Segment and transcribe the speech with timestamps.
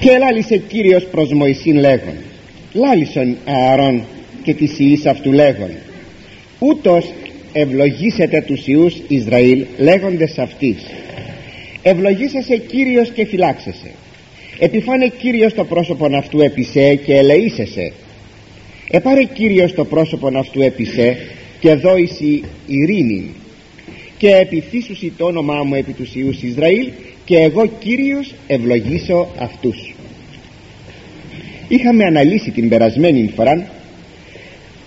[0.00, 2.14] και λάλησε Κύριος προς Μωυσήν λέγον
[2.72, 4.02] λάλησον Ααρών
[4.42, 5.70] και της ιής αυτού λέγον
[6.58, 7.04] ούτως
[7.52, 10.76] ευλογήσετε τους ιούς Ισραήλ λέγοντες αυτής
[11.82, 13.90] ευλογήσασε Κύριος και φυλάξεσαι.
[14.58, 17.92] Επιφάνε Κύριος το πρόσωπον αυτού επισέ και ελεήσεσαι.
[18.90, 21.16] Επάρε Κύριος το πρόσωπον αυτού επισέ
[21.60, 23.30] και δόηση ειρήνη
[24.18, 26.88] και επιθύσουσι το όνομά μου επί τους ιούς Ισραήλ
[27.30, 29.94] και εγώ Κύριος ευλογήσω αυτούς.
[31.68, 33.70] Είχαμε αναλύσει την περασμένη φορά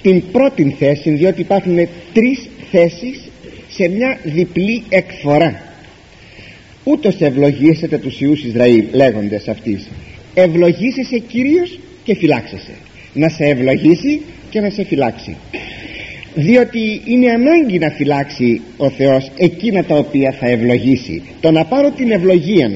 [0.02, 1.76] την πρώτη θέση διότι υπάρχουν
[2.14, 3.30] τρεις θέσεις
[3.70, 5.74] σε μια διπλή εκφορά.
[6.84, 9.88] Ούτως ευλογήσετε τους Ιούς Ισραήλ λέγοντες αυτής
[10.34, 12.74] ευλογήσεσαι Κύριος και φυλάξεσαι.
[13.14, 15.38] Να σε ευλογήσει και να σε φυλάξει
[16.36, 21.22] διότι είναι ανάγκη να φυλάξει ο Θεός εκείνα τα οποία θα ευλογήσει.
[21.42, 22.72] Το να πάρω την ευλογία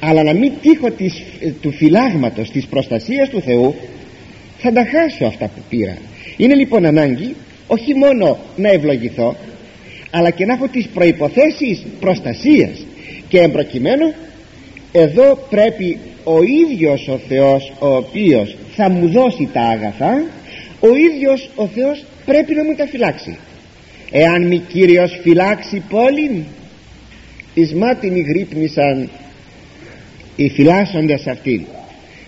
[0.00, 1.22] αλλά να μην τύχω της,
[1.60, 3.74] του φυλάγματος της προστασίας του Θεού
[4.58, 5.96] θα τα χάσω αυτά που πήρα.
[6.36, 7.34] Είναι λοιπόν ανάγκη
[7.66, 9.36] όχι μόνο να ευλογηθώ
[10.10, 12.86] αλλά και να έχω τις προϋποθέσεις προστασίας.
[13.28, 14.14] Και εμπροκειμένου
[14.92, 20.24] εδώ πρέπει ο ίδιος ο Θεός ο οποίος θα μου δώσει τα άγαθα
[20.80, 23.38] ο ίδιος ο Θεός πρέπει να μου τα φυλάξει.
[24.10, 26.44] Εάν μη Κύριος φυλάξει πόλην
[27.54, 29.10] εις μάτιν γρύπνησαν
[30.36, 31.64] οι φυλάσσοντες αυτήν.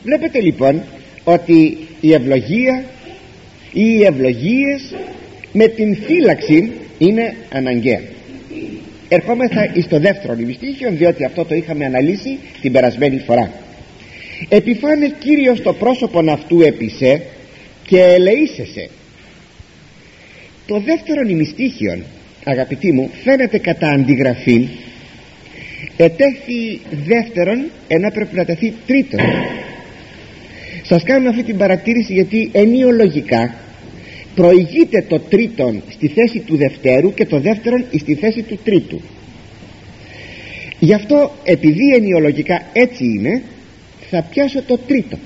[0.02, 0.82] Βλέπετε λοιπόν
[1.24, 2.84] ότι η ευλογία
[3.72, 4.94] ή οι ευλογίες
[5.52, 8.00] με την φύλαξη είναι αναγκαία.
[9.08, 13.52] Ερχόμεθα εις το δεύτερο νημιστήχιο διότι αυτό το είχαμε αναλύσει την περασμένη φορά.
[14.48, 17.22] Επιφάνε Κύριος το πρόσωπον αυτού επισέ
[17.86, 18.88] και ελεήσεσαι
[20.68, 22.02] το δεύτερο νημιστήχιο
[22.44, 24.68] αγαπητοί μου φαίνεται κατά αντιγραφή
[25.96, 29.20] ετέθη δεύτερον ενώ πρέπει να τεθεί τρίτον.
[30.82, 33.54] Σας κάνω αυτή την παρατήρηση γιατί ενιολογικά
[34.34, 39.00] προηγείται το τρίτον στη θέση του δευτέρου και το δεύτερον στη θέση του τρίτου.
[40.78, 43.42] Γι' αυτό επειδή ενιολογικά έτσι είναι
[44.10, 45.18] θα πιάσω το τρίτο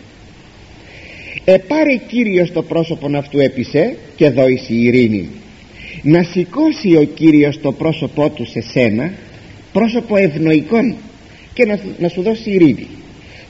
[1.44, 5.28] επάρε Κύριος το πρόσωπον αυτού έπισε και δόησε η ειρήνη.
[6.03, 9.12] Να σηκώσει ο Κύριος το πρόσωπό του σε σένα
[9.72, 10.94] πρόσωπο ευνοϊκόν
[11.54, 12.87] και να, να σου δώσει ειρήνη.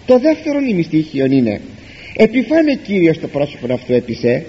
[0.06, 1.60] Το δεύτερο νημιστήχιο είναι
[2.16, 4.46] επιφάνε Κύριος το πρόσωπο αυτού έπισε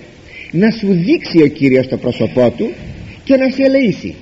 [0.52, 2.72] να σου δείξει ο Κύριος το πρόσωπό του
[3.24, 4.16] και να σε ελεήσει.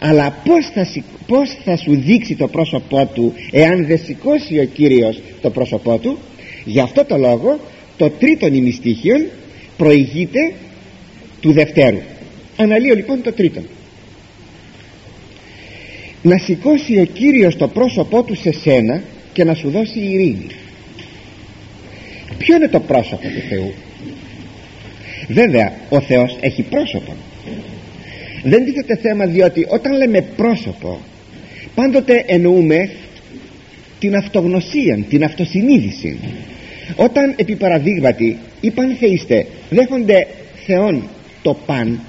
[0.00, 5.20] Αλλά πως θα, πως θα σου δείξει το πρόσωπό του εάν δεν σηκώσει ο Κύριος
[5.40, 6.18] το πρόσωπό του;
[6.64, 7.58] Γι' αυτό το λόγο
[7.96, 9.26] το τρίτο νημιστήχιο
[9.76, 10.52] προηγείται
[11.40, 12.00] του δευτέρου.
[12.56, 13.60] Αναλύω λοιπόν το τρίτο.
[16.22, 19.02] Να σηκώσει ο Κύριος το πρόσωπό του σε σένα
[19.32, 20.46] και να σου δώσει ειρήνη.
[22.38, 23.72] Ποιο είναι το πρόσωπο του Θεού;
[25.28, 27.16] Βέβαια ο Θεός έχει πρόσωπο.
[28.42, 31.00] Δεν τίθεται θέμα διότι όταν λέμε πρόσωπο
[31.74, 32.90] πάντοτε εννοούμε
[33.98, 36.18] την αυτογνωσία, την αυτοσυνείδηση
[36.96, 40.26] όταν επί παραδείγματι οι πανθεϊστέ δέχονται
[40.66, 41.02] Θεόν
[41.42, 42.00] το παν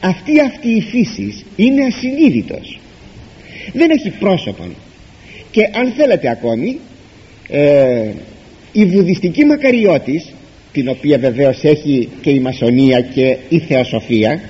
[0.00, 2.78] αυτή αυτή η φύσης είναι ασυνείδητος.
[3.72, 4.64] Δεν έχει πρόσωπο
[5.50, 6.78] και αν θέλετε ακόμη
[7.48, 8.10] ε,
[8.72, 10.32] η βουδιστική μακαριώτης
[10.72, 14.40] την οποία βεβαίως έχει και η μασονία και η θεοσοφία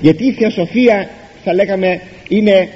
[0.00, 1.10] γιατί η θεοσοφία
[1.44, 2.68] θα λέγαμε είναι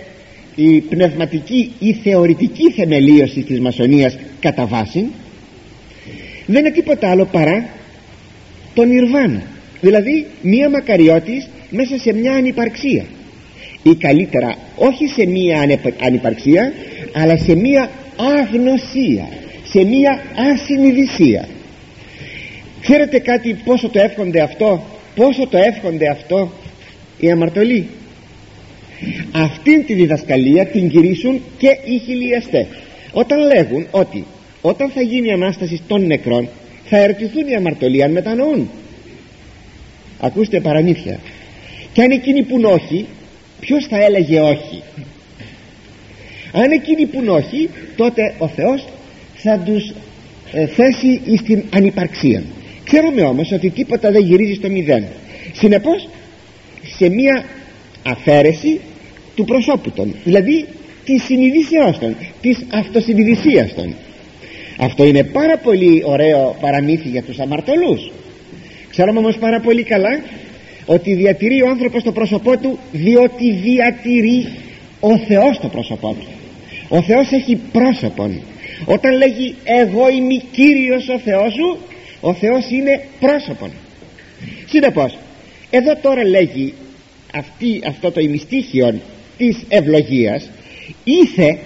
[0.55, 5.07] η πνευματική ή θεωρητική θεμελίωση της μασονίας κατά βάση
[6.47, 7.69] δεν είναι τίποτα άλλο παρά
[8.75, 9.43] τον Ιρβάνα
[9.81, 13.05] δηλαδή μία μακαριώτης μέσα σε μια ανυπαρξία.
[13.83, 15.61] Ή καλύτερα όχι σε μία
[16.01, 16.73] ανυπαρξία
[17.13, 17.91] αλλά σε μία
[18.39, 19.29] αγνωσία
[19.75, 20.23] σε μία
[20.53, 21.49] ασυνειδησία.
[22.81, 24.85] Ξέρετε κάτι πόσο το εύχονται αυτό
[25.15, 26.53] πόσο το εύχονται αυτό
[27.19, 27.87] οι αμαρτωλοί;
[29.33, 32.67] Αυτήν τη διδασκαλία την κηρύσουν και οι χιλιαστές.
[33.13, 34.25] Όταν λέγουν ότι
[34.67, 36.49] όταν θα γίνει η Ανάσταση των νεκρών
[36.85, 38.71] θα ερωτηθούν οι αμαρτωλοί αν μετανοούν.
[40.21, 41.19] Ακούστε παραμύθια
[41.93, 43.07] και αν εκείνοι που όχι
[43.61, 44.83] ποιος θα έλεγε όχι;
[46.53, 48.87] Αν εκείνοι που όχι τότε ο Θεός
[49.35, 49.93] θα τους
[50.53, 52.43] ε, θέσει στην ανυπαρξία.
[52.85, 55.05] Ξέρουμε όμως ότι τίποτα δεν γυρίζει στο μηδέν.
[55.53, 56.09] Συνεπώς
[56.97, 57.45] σε μία
[58.03, 58.81] αφαίρεση
[59.35, 60.67] του προσώπου των δηλαδή
[61.05, 63.95] της συνειδησίας των της αυτοσυνειδησίας των
[64.79, 68.13] αυτό είναι πάρα πολύ ωραίο παραμύθι για τους αμαρτωλούς.
[68.91, 70.21] Ξέρουμε όμως πάρα πολύ καλά
[70.87, 74.49] ότι διατηρεί ο άνθρωπος το πρόσωπό του διότι διατηρεί
[75.01, 76.27] ο Θεός το πρόσωπό του.
[76.89, 78.41] Ο Θεός έχει πρόσωπον.
[78.85, 81.79] Όταν λέγει εγώ είμαι Κύριος ο Θεός σου
[82.21, 83.71] ο Θεός είναι πρόσωπον.
[84.69, 85.19] Συνεπώς
[85.71, 86.75] εδώ τώρα λέγει
[87.35, 89.01] αυτή, αυτό το ημιστήχιο
[89.37, 90.51] της ευλογίας
[91.05, 91.59] ήθε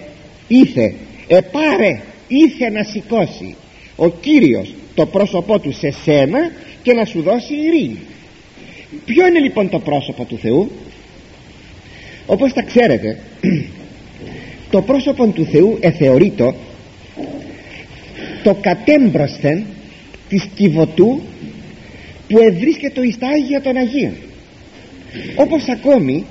[0.49, 0.95] ήθε
[1.29, 3.57] επάρε ήθε να σηκώσει
[3.97, 6.39] ο Κύριος το πρόσωπό του σε σένα
[6.83, 7.99] και να σου δώσει ειρήνη.
[9.05, 10.71] Ποιο είναι λοιπόν το πρόσωπο του Θεού;
[12.27, 13.19] Όπως τα ξέρετε
[14.71, 16.55] το πρόσωπο του Θεού εθεωρείτο
[18.43, 19.65] το κατέμπροσθεν
[20.29, 21.23] της κυβωτού
[22.29, 24.13] που ευρίσκεται εις τα Άγια των Αγίων.
[25.37, 26.25] Όπως ακόμη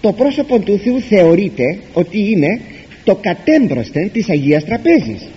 [0.00, 2.60] το πρόσωπο του Θεού θεωρείται ότι είναι
[3.04, 5.28] το κατέμπροσθεν της Αγίας Τραπέζης.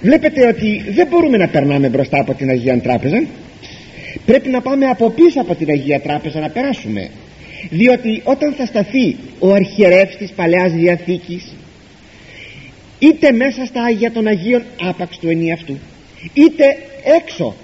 [0.00, 3.24] Βλέπετε ότι δεν μπορούμε να περνάμε μπροστά από την Αγία Τράπεζα.
[4.26, 7.10] Πρέπει να πάμε από πίσω από την Αγία Τράπεζα να περάσουμε.
[7.70, 11.54] Διότι όταν θα σταθεί ο αρχιερεύς της Παλαιάς Διαθήκης
[12.98, 15.78] είτε μέσα στα Άγια των Αγίων άπαξ του ενιαυτού
[16.34, 16.64] είτε
[17.18, 17.54] έξω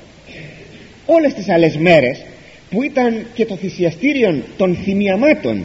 [1.06, 2.24] όλες τις άλλες μέρες
[2.70, 5.64] που ήταν και το θυσιαστήριο των θυμιαμάτων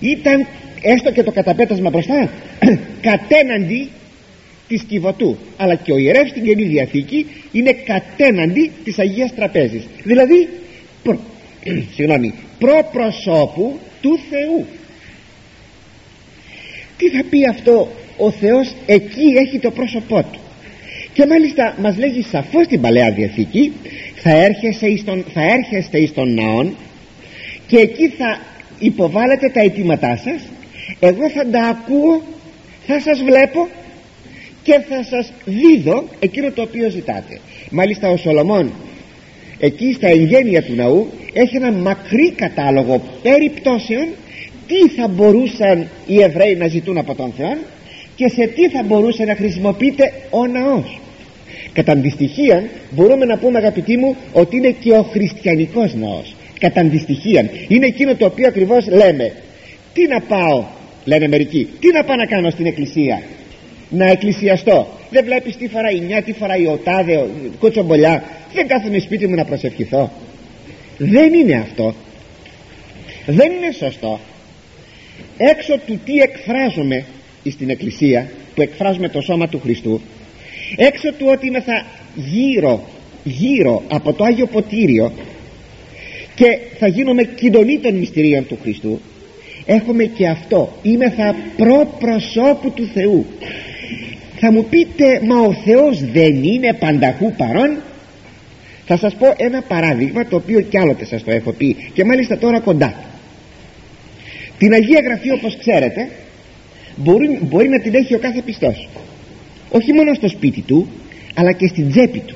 [0.00, 0.46] ήταν
[0.80, 2.30] έστω και το καταπέτασμα μπροστά
[3.08, 3.88] κατέναντι
[4.68, 5.36] της Κιβωτού.
[5.56, 9.82] Αλλά και ο ιερεύς στην Καινή Διαθήκη είναι κατέναντι της Αγίας Τραπέζης.
[10.02, 10.48] Δηλαδή
[11.02, 11.20] προ,
[11.94, 14.66] συγγνώμη, προπροσώπου του Θεού.
[16.96, 20.40] Τι θα πει αυτό ο Θεός; Εκεί έχει το πρόσωπό του.
[21.12, 23.72] Και μάλιστα μας λέγει σαφώς στην Παλαιά Διαθήκη
[24.14, 26.76] θα έρχεστε εις τον, θα έρχεστε εις τον ναόν
[27.66, 28.40] και εκεί θα
[28.78, 30.42] υποβάλλετε τα αιτήματά σας
[31.00, 32.22] εγώ θα τα ακούω
[32.86, 33.68] θα σας βλέπω
[34.62, 37.40] και θα σας δίδω εκείνο το οποίο ζητάτε.
[37.70, 38.72] Μάλιστα ο Σολομών
[39.58, 44.06] εκεί στα εγγένεια του ναού έχει ένα μακρύ κατάλογο περιπτώσεων
[44.66, 47.56] τι θα μπορούσαν οι Εβραίοι να ζητούν από τον Θεό
[48.16, 51.00] και σε τι θα μπορούσε να χρησιμοποιείται ο ναός.
[51.72, 56.34] Κατά αντιστοιχεία μπορούμε να πούμε αγαπητοί μου ότι είναι και ο χριστιανικός ναός.
[56.58, 59.32] Κατά αντιστοιχεία είναι εκείνο το οποίο ακριβώς λέμε.
[59.92, 60.64] Τι να πάω
[61.04, 63.22] λένε μερικοί τι να πάω να κάνω στην εκκλησία;
[63.90, 64.88] Να εκκλησιαστώ.
[65.10, 68.24] Δεν βλέπεις τι φοράει μια τι φοράει ο τάδε ο κοτσομπολιά.
[68.54, 70.10] Δεν κάθομαι σπίτι μου να προσευχηθώ
[71.02, 71.94] δεν είναι αυτό.
[73.26, 74.20] Δεν είναι σωστό.
[75.36, 77.04] Έξω του τι εκφράζομαι
[77.50, 80.00] στην εκκλησία που εκφράζουμε το σώμα του Χριστού
[80.76, 82.84] έξω του ότι είμαι θα γύρω
[83.24, 85.12] γύρω από το Άγιο Ποτήριο
[86.34, 89.00] και θα γίνομαι κοινωνή των μυστηρίων του Χριστού
[89.66, 90.72] έχουμε και αυτό.
[90.82, 93.26] Είμαι θα προπροσώπου του Θεού.
[94.36, 97.76] Θα μου πείτε μα ο Θεός δεν είναι πανταχού παρόν;
[98.86, 102.38] Θα σας πω ένα παράδειγμα το οποίο κι άλλοτε σας το έχω πει και μάλιστα
[102.38, 102.94] τώρα κοντά.
[104.58, 106.08] Την Αγία Γραφή όπως ξέρετε
[106.96, 108.88] μπορεί, μπορεί να την έχει ο κάθε πιστός.
[109.70, 110.88] Όχι μόνο στο σπίτι του
[111.34, 112.34] αλλά και στην τσέπη του.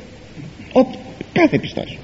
[0.72, 0.86] Ο
[1.32, 1.98] κάθε πιστός.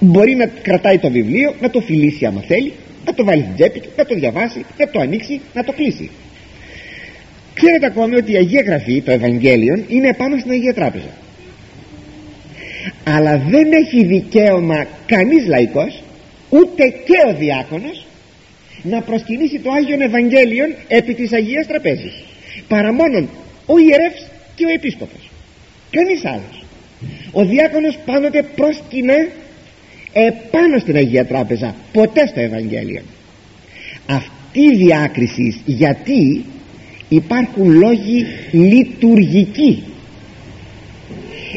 [0.00, 2.72] Μπορεί να κρατάει το βιβλίο να το φιλήσει άμα θέλει
[3.04, 6.10] να το βάλει στην τσέπη του να το διαβάσει να το ανοίξει να το κλείσει.
[7.54, 11.10] Ξέρετε ακόμη ότι η Αγία Γραφή το Ευαγγέλιο είναι πάνω στην Αγία Τράπεζα.
[13.04, 16.02] Αλλά δεν έχει δικαίωμα κανείς λαϊκός
[16.50, 18.06] ούτε και ο διάκονος
[18.82, 22.24] να προσκυνήσει το Άγιον Ευαγγέλιον επί της Αγίας Τραπέζης.
[22.68, 23.28] Παρά μόνον
[23.66, 25.30] ο ιερεύς και ο επίσκοπος.
[25.90, 26.64] Κανείς άλλος.
[27.32, 29.26] Ο διάκονος πάντοτε προσκυνά
[30.14, 33.02] επάνω στην Αγία Τράπεζα ποτέ στο Ευαγγέλιο
[34.06, 36.44] αυτή η διάκριση γιατί
[37.08, 39.82] υπάρχουν λόγοι λειτουργικοί.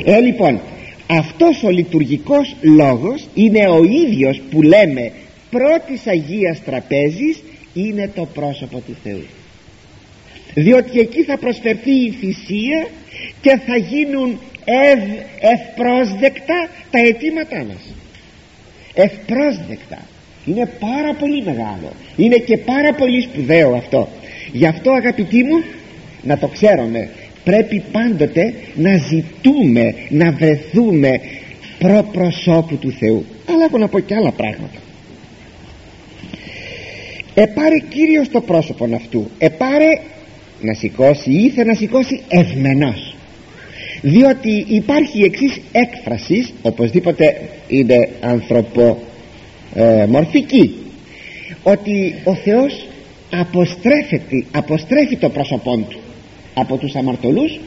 [0.05, 0.59] Ε λοιπόν
[1.07, 5.11] αυτός ο λειτουργικός λόγος είναι ο ίδιος που λέμε
[5.49, 9.25] πρώτης Αγίας Τραπέζης είναι το πρόσωπο του Θεού.
[10.53, 12.87] Διότι εκεί θα προσφερθεί η θυσία
[13.41, 14.99] και θα γίνουν ευ,
[15.39, 17.93] ευπρόσδεκτα τα αιτήματά μας
[18.97, 19.97] ευπρόσδεκτα.
[20.45, 21.91] Είναι πάρα πολύ μεγάλο.
[22.15, 24.07] Είναι και πάρα πολύ σπουδαίο αυτό.
[24.51, 25.63] Γι' αυτό αγαπητοί μου
[26.23, 27.09] να το ξέρουμε
[27.43, 31.19] πρέπει πάντοτε να ζητούμε να βρεθούμε
[31.79, 33.25] προπροσώπου του Θεού.
[33.49, 34.79] Αλλά έχω να πω και άλλα πράγματα.
[37.33, 39.29] Επάρε Κύριος το πρόσωπο αυτού.
[39.37, 39.99] Επάρε
[40.61, 43.06] να σηκώσει ή ήθελε να σηκώσει ευμενός
[44.01, 50.75] διότι υπάρχει η εξής έκφραση οπωσδήποτε είναι ανθρωπομορφική
[51.63, 52.87] ότι ο Θεός
[53.29, 55.99] αποστρέφεται, αποστρέφει το πρόσωπό του
[56.53, 57.59] από τους αμαρτωλούς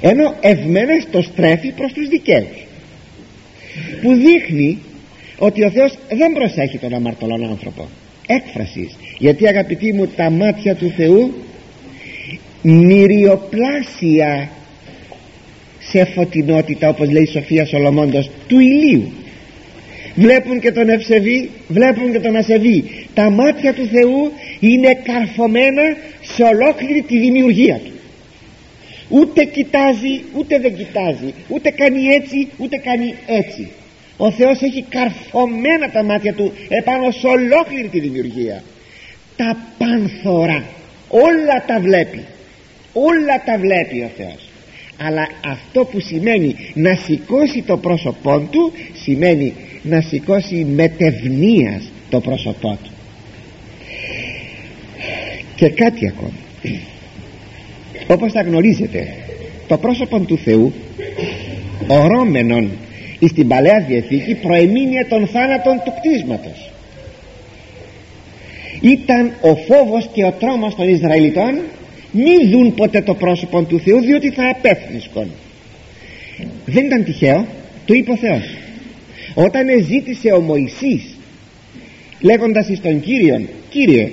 [0.00, 2.66] ενώ ευμένες το στρέφει προς τους δικαίους
[4.02, 4.78] που δείχνει
[5.38, 7.88] ότι ο Θεός δεν προσέχει τον αμαρτωλόν άνθρωπο.
[8.26, 8.96] Έκφρασης.
[9.18, 11.34] Γιατί αγαπητοί μου τα μάτια του Θεού
[12.62, 14.48] μυριοπλάσια
[15.90, 19.12] σε φωτεινότητα όπως λέει η Σοφία Σολομώντος του ηλίου.
[20.14, 25.82] Βλέπουν και τον ευσεβή βλέπουν και τον ασεβή τα μάτια του Θεού είναι καρφωμένα
[26.34, 27.92] σε ολόκληρη τη δημιουργία του.
[29.08, 31.34] Ούτε κοιτάζει ούτε δεν κοιτάζει.
[31.48, 33.68] Ούτε κάνει έτσι ούτε κάνει έτσι.
[34.16, 38.62] Ο Θεός έχει καρφωμένα τα μάτια του επάνω σε ολόκληρη τη δημιουργία.
[39.36, 40.64] Τα πάνθωρα.
[41.08, 42.24] Όλα τα βλέπει.
[42.92, 44.47] Όλα τα βλέπει ο Θεός
[44.98, 49.52] αλλά αυτό που σημαίνει να σηκώσει το πρόσωπό του σημαίνει
[49.82, 52.90] να σηκώσει μετευνίας το πρόσωπό του.
[55.56, 56.32] Και κάτι ακόμα
[58.06, 59.14] όπως τα γνωρίζετε
[59.68, 60.72] το πρόσωπο του Θεού
[61.86, 62.70] ορώμενον
[63.28, 66.70] στην Παλαιά Διαθήκη προεμήνυε των θάνατων του κτίσματος.
[68.80, 71.60] Ήταν ο φόβος και ο τρόμος των Ισραηλιτών
[72.12, 75.30] μη δουν ποτέ το πρόσωπο του Θεού διότι θα απέθνισκον
[76.66, 77.46] δεν ήταν τυχαίο
[77.84, 78.44] το είπε ο Θεός.
[79.34, 81.16] Όταν ζήτησε ο Μωυσής
[82.20, 84.10] λέγοντας εις τον Κύριον Κύριε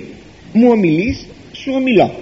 [0.53, 2.15] μου ομιλείς σου ομιλώ.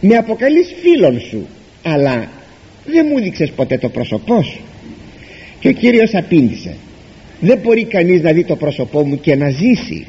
[0.00, 1.46] Με αποκαλείς φίλον σου
[1.82, 2.28] αλλά
[2.86, 4.60] δεν μου δείξες ποτέ το πρόσωπό σου
[5.60, 6.76] και ο Κύριος απήντησε
[7.40, 10.06] δεν μπορεί κανείς να δει το πρόσωπό μου και να ζήσει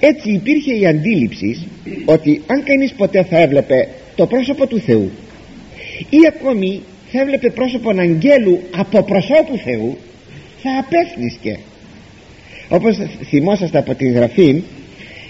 [0.00, 1.66] έτσι υπήρχε η αντίληψη
[2.04, 5.10] ότι αν κανείς ποτέ θα έβλεπε το πρόσωπο του Θεού
[6.10, 9.98] ή ακόμη θα έβλεπε πρόσωπο αγγέλου από προσώπου Θεού
[10.62, 11.58] θα απέθνισκε.
[12.68, 12.96] Όπως
[13.28, 14.62] θυμόσαστε από την γραφή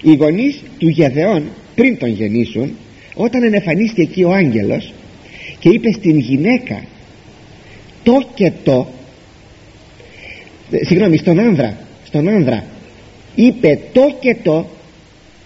[0.02, 1.42] οι γονείς του Γεδεών
[1.74, 2.76] πριν τον γεννήσουν
[3.14, 4.92] όταν ενεφανίστηκε εκεί ο άγγελος
[5.58, 6.82] και είπε στην γυναίκα
[8.02, 8.88] το και το
[10.86, 12.64] συγγνώμη στον άνδρα στον άνδρα
[13.34, 14.66] είπε το και το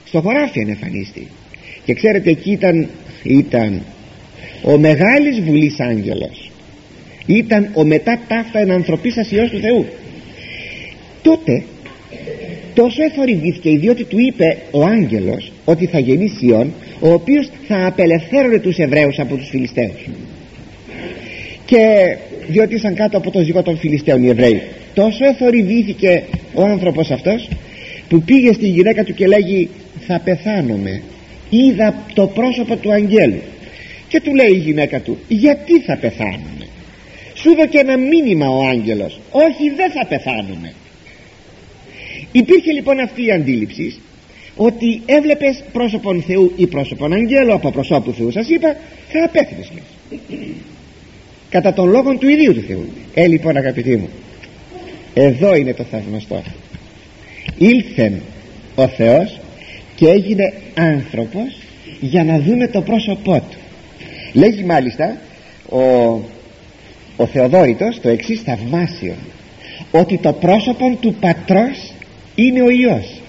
[0.04, 1.26] στο χωράφι ενεφανίστη
[1.84, 2.88] και ξέρετε εκεί ήταν,
[3.22, 3.82] ήταν
[4.62, 6.50] ο μεγάλης βουλής άγγελος.
[7.26, 9.86] Ήταν ο μετά ταύτα ενανθρωπίσας Υιός του Θεού.
[11.22, 11.62] Τότε
[12.74, 18.58] τόσο εθορυβήθηκε διότι του είπε ο άγγελος ότι θα γεννήσει Υιόν ο οποίος θα απελευθέρωνε
[18.58, 20.08] τους Εβραίους από τους Φιλιστέους
[21.64, 22.16] και
[22.48, 24.62] διότι ήσαν κάτω από το ζυγό των Φιλιστέων οι Εβραίοι
[24.94, 26.22] τόσο εθορυβήθηκε
[26.54, 27.48] ο άνθρωπος αυτός
[28.08, 29.68] που πήγε στη γυναίκα του και λέγει
[30.06, 31.02] θα πεθάνομαι
[31.50, 33.42] είδα το πρόσωπο του αγγέλου.
[34.08, 36.66] Και του λέει η γυναίκα του γιατί θα πεθάνουμε
[37.34, 39.20] σου και ένα μήνυμα ο άγγελος.
[39.30, 40.74] Όχι δεν θα πεθάνουμε
[42.38, 44.00] υπήρχε λοιπόν αυτή η αντίληψη
[44.56, 48.76] ότι έβλεπες πρόσωπον Θεού ή πρόσωπον αγγέλου από προσώπου Θεού σας είπα
[49.08, 49.70] θα απέθυνες
[51.50, 52.88] κατά τον λόγο του ιδίου του Θεού.
[53.14, 54.08] Ε λοιπόν αγαπητοί μου
[55.14, 56.42] εδώ είναι το θαυμαστό
[57.58, 58.20] ήλθεν
[58.74, 59.40] ο Θεός
[59.94, 61.56] και έγινε άνθρωπος
[62.00, 63.58] για να δούμε το πρόσωπό του.
[64.32, 65.16] Λέγει μάλιστα
[65.68, 65.80] ο,
[67.16, 69.14] ο Θεοδόρητος το εξής θαυμάσιο
[69.90, 71.92] ότι το πρόσωπο του πατρός
[72.34, 73.20] είναι ο Υιός.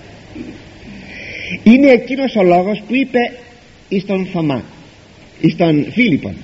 [1.64, 3.20] Είναι εκείνος ο λόγος που είπε
[3.90, 4.64] εις τον Θωμά
[5.42, 6.36] εις τον Φίλιππον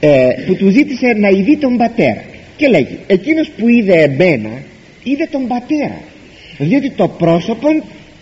[0.00, 2.24] ε, που του ζήτησε να ειδεί τον πατέρα.
[2.56, 4.50] Και λέγει εκείνος που είδε εμένα
[5.02, 6.00] είδε τον πατέρα
[6.60, 7.68] διότι το πρόσωπο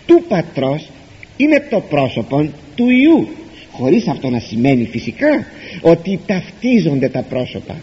[0.05, 0.89] του πατρός
[1.37, 3.27] είναι το πρόσωπο του Ιού
[3.71, 5.45] χωρίς αυτό να σημαίνει φυσικά
[5.81, 7.75] ότι ταυτίζονται τα πρόσωπα.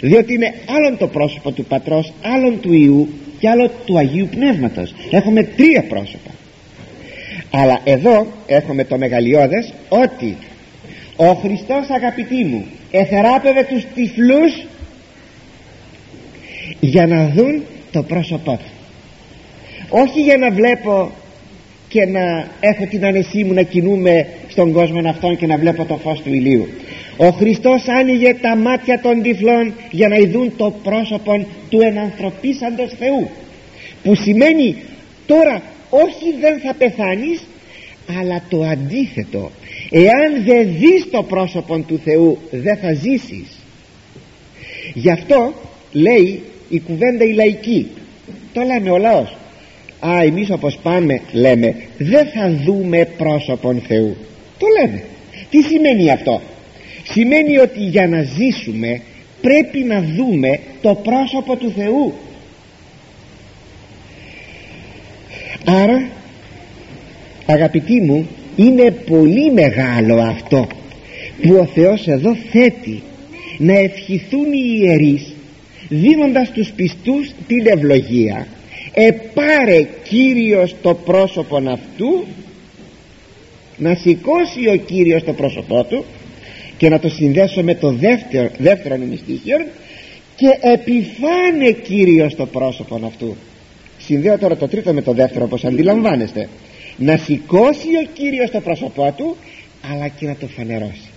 [0.00, 3.08] Διότι είναι άλλον το πρόσωπο του πατρός άλλον του Ιού
[3.38, 4.94] και άλλο του Αγίου Πνεύματος.
[5.10, 6.30] Έχουμε τρία πρόσωπα.
[7.50, 10.36] Αλλά εδώ έχουμε το μεγαλειώδες ότι
[11.16, 14.66] ο Χριστός αγαπητοί μου εθεράπευε τους τυφλούς
[16.80, 18.74] για να δουν το πρόσωπό του
[20.02, 21.10] όχι για να βλέπω
[21.88, 25.96] και να έχω την άνεσή μου να κινούμε στον κόσμο αυτόν και να βλέπω το
[25.96, 26.68] φως του ηλίου.
[27.16, 33.30] Ο Χριστός άνοιγε τα μάτια των τυφλών για να ειδούν το πρόσωπο του ενανθρωπίσαντος Θεού
[34.02, 34.76] που σημαίνει
[35.26, 37.46] τώρα όχι δεν θα πεθάνεις
[38.20, 39.50] αλλά το αντίθετο
[39.90, 43.58] εάν δεν δεις το πρόσωπο του Θεού δεν θα ζήσεις
[44.94, 45.52] γι' αυτό
[45.92, 47.86] λέει η κουβέντα η λαϊκή.
[48.52, 49.36] Το λέμε ο λαός
[50.08, 54.16] α εμείς όπως πάμε λέμε δεν θα δούμε πρόσωπον Θεού.
[54.58, 55.02] Το λέμε.
[55.50, 56.40] Τι σημαίνει αυτό;
[57.10, 59.00] Σημαίνει ότι για να ζήσουμε
[59.40, 62.14] πρέπει να δούμε το πρόσωπο του Θεού.
[65.64, 66.08] Άρα
[67.46, 70.66] αγαπητοί μου είναι πολύ μεγάλο αυτό
[71.42, 73.02] που ο Θεός εδώ θέτει
[73.58, 75.34] να ευχηθούν οι ιερείς
[75.88, 78.46] δίνοντας τους πιστούς την ευλογία
[78.94, 82.26] επάρε Κύριος το πρόσωπον αυτού
[83.76, 86.04] να σηκώσει ο Κύριος το πρόσωπό του
[86.76, 89.56] και να το συνδέσω με το δεύτερο, δεύτερο μυστήχιο
[90.36, 93.36] και επιφάνε Κύριος το πρόσωπο αυτού.
[93.98, 96.48] Συνδέω τώρα το τρίτο με το δεύτερο όπως αντιλαμβάνεστε.
[96.96, 99.36] Να σηκώσει ο Κύριος το πρόσωπό του
[99.92, 101.08] αλλά και να το φανερώσει.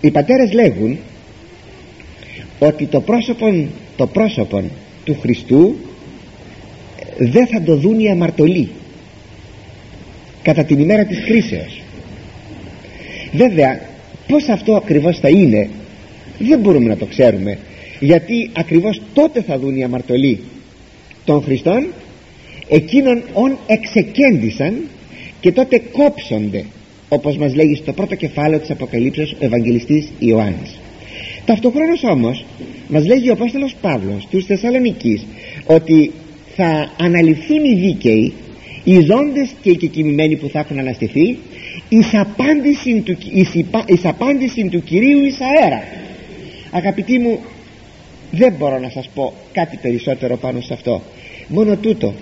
[0.00, 0.98] Οι πατέρες λέγουν
[2.58, 4.62] ότι το πρόσωπο, το πρόσωπο
[5.04, 5.76] του Χριστού
[7.18, 8.70] δεν θα το δουν οι αμαρτωλοί
[10.42, 11.80] κατά την ημέρα της κρίσεως.
[13.32, 13.80] Βέβαια
[14.28, 15.68] πως αυτό ακριβώς θα είναι
[16.38, 17.58] δεν μπορούμε να το ξέρουμε
[18.00, 20.40] γιατί ακριβώς τότε θα δουν οι αμαρτωλοί
[21.24, 21.86] των Χριστών
[22.68, 24.74] εκείνων όν εξεκέντησαν
[25.40, 26.64] και τότε κόψονται
[27.08, 30.78] όπως μας λέγει στο πρώτο κεφάλαιο της Αποκαλύψεως ο Ευαγγελιστής Ιωάννης
[31.46, 32.44] ταυτοχρόνως όμως
[32.88, 35.26] μας λέγει ο Απόστολος Παύλος τους Θεσσαλονικής
[35.66, 36.12] ότι
[36.56, 38.32] θα αναλυθούν οι δίκαιοι
[38.84, 41.38] οι ζώντες και οι κεκοιμημένοι που θα έχουν αναστηθεί
[41.88, 43.16] εις απάντηση του,
[43.86, 45.82] εις, απάντηση του Κυρίου εις αέρα.
[46.70, 47.38] Αγαπητοί μου
[48.30, 51.02] δεν μπορώ να σας πω κάτι περισσότερο πάνω σε αυτό.
[51.48, 52.14] Μόνο τούτο.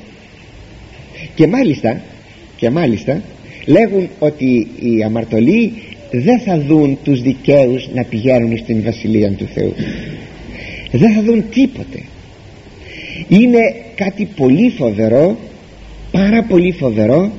[1.35, 2.01] Και μάλιστα
[2.57, 3.23] και μάλιστα
[3.67, 5.73] λέγουν ότι οι αμαρτωλοί
[6.13, 9.75] δεν θα δουν τους δικαίους να πηγαίνουν στην Βασιλεία του Θεού.
[10.91, 12.03] Δεν θα δουν τίποτε.
[13.29, 13.61] Είναι
[13.95, 15.37] κάτι πολύ φοβερό
[16.11, 17.31] πάρα πολύ φοβερό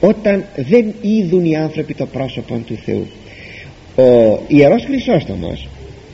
[0.00, 3.06] όταν δεν είδουν οι άνθρωποι το πρόσωπο του Θεού.
[3.96, 5.68] Ο Ιερός Χρυσόστομος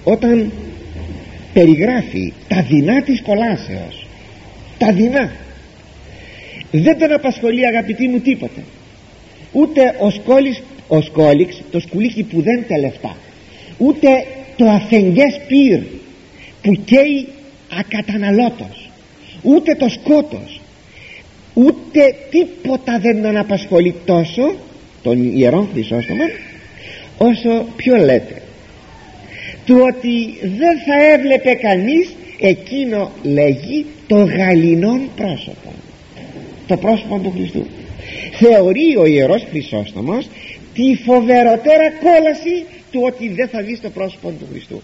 [0.04, 0.52] όταν
[1.52, 4.06] περιγράφει τα δεινά της κολάσεως
[4.78, 5.32] τα δεινά
[6.70, 8.60] δεν τον απασχολεί αγαπητοί μου τίποτα
[9.52, 13.16] ούτε ο σκόλης ο σκόλιξ το σκουλίκι που δεν τελεφτά
[13.78, 14.08] ούτε
[14.56, 15.80] το αφεγγές πυρ
[16.62, 17.26] που καίει
[17.78, 18.90] ακαταναλώτος
[19.42, 20.60] ούτε το σκότος
[21.54, 24.54] ούτε τίποτα δεν τον απασχολεί τόσο
[25.02, 26.24] τον ιερόν Χρυσόστομα
[27.18, 28.42] όσο πιο λέτε.
[29.66, 35.72] Του ότι δεν θα έβλεπε κανείς εκείνο λέγει το γαλινόν πρόσωπο.
[36.66, 37.66] Το πρόσωπο του Χριστού.
[38.32, 40.28] Θεωρεί ο Ιερός Χρυσόστομος
[40.74, 44.82] τη φοβεροτέρα κόλαση του ότι δεν θα δεις το πρόσωπο του Χριστού.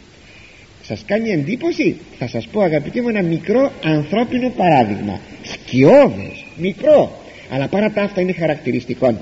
[0.83, 5.21] Σας κάνει εντύπωση θα σας πω αγαπητοί μου ένα μικρό ανθρώπινο παράδειγμα.
[5.43, 7.21] Σκιώδες, μικρό.
[7.51, 9.19] Αλλά παρά τα αυτά είναι χαρακτηριστικό.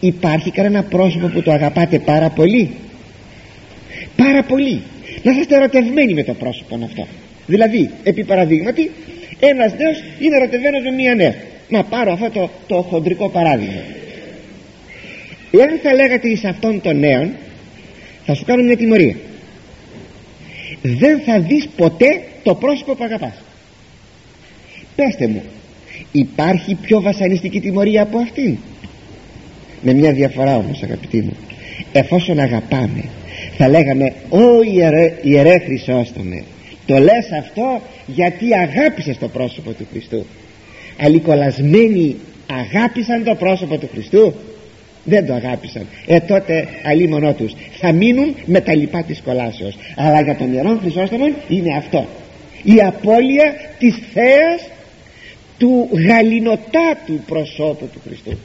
[0.00, 2.70] Υπάρχει κανένα πρόσωπο που το αγαπάτε πάρα πολύ;
[4.16, 4.82] Πάρα πολύ.
[5.22, 7.06] Να είστε ερωτευμένοι με το πρόσωπο αυτό.
[7.46, 8.90] Δηλαδή επί παραδείγματι
[9.40, 11.34] ένας νέος είναι ερωτευμένος με μία νέα.
[11.68, 13.80] Να πάρω αυτό το, το χοντρικό παράδειγμα
[15.58, 17.30] εάν θα λέγατε εις αυτόν τον νέον
[18.24, 19.16] θα σου κάνω μια τιμωρία.
[20.82, 23.42] Δεν θα δεις ποτέ το πρόσωπο που αγαπάς.
[24.96, 25.42] Πέστε μου
[26.12, 28.56] υπάρχει πιο βασανιστική τιμωρία από αυτήν;
[29.82, 31.36] Με μια διαφορά όμως αγαπητοί μου.
[31.92, 33.04] Εφόσον αγαπάμε
[33.56, 36.44] θα λέγαμε «Ω ιερέ, ιερέ Χρυσόστομε
[36.86, 40.26] το λες αυτό γιατί αγάπησες το πρόσωπο του Χριστού.
[41.00, 42.16] Αλικολασμένοι
[42.50, 44.34] αγάπησαν το πρόσωπο του Χριστού
[45.04, 45.86] δεν το αγάπησαν.
[46.06, 47.52] Ε τότε αλίμονό τους.
[47.80, 49.76] Θα μείνουν με τα λοιπά της κολάσεως.
[49.96, 52.06] Αλλά για τον Ιερόν Χρυσόστομο είναι αυτό.
[52.62, 54.68] Η απώλεια της θέας
[55.58, 58.38] του γαλινοτάτου προσώπου του Χριστού.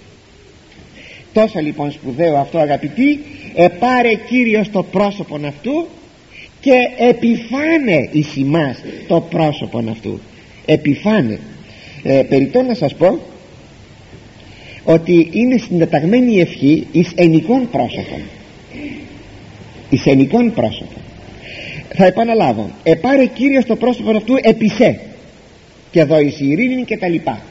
[1.33, 3.19] Τόσο λοιπόν σπουδαίο αυτό αγαπητοί
[3.55, 5.87] επάρε Κύριος το πρόσωπο αυτού
[6.61, 10.19] και επιφάνε εις εμάς το πρόσωπο αυτού.
[10.65, 11.39] Επιφάνε.
[12.03, 13.19] Ε, περιττώ να σας πω
[14.83, 18.19] ότι είναι συντεταγμένη η ευχή εις ενικών πρόσωπων.
[19.89, 21.01] Εις ενικών πρόσωπων.
[21.95, 24.99] Θα επαναλάβω επάρε Κύριος το πρόσωπο αυτού επισέ
[25.91, 27.41] και εδώ εις ειρήνη και τα λοιπά.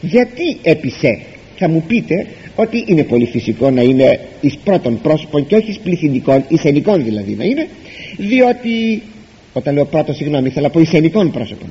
[0.00, 1.20] Γιατί επισέ
[1.56, 5.78] θα μου πείτε ότι είναι πολύ φυσικό να είναι εις πρώτων πρόσωπων και όχι εις
[5.78, 7.68] πληθυντικών, εις ενικών δηλαδή να είναι.
[8.16, 9.02] Διότι
[9.52, 11.68] όταν λέω πρώτο συγγνώμη θέλω να πω εις ενικών πρόσωπων.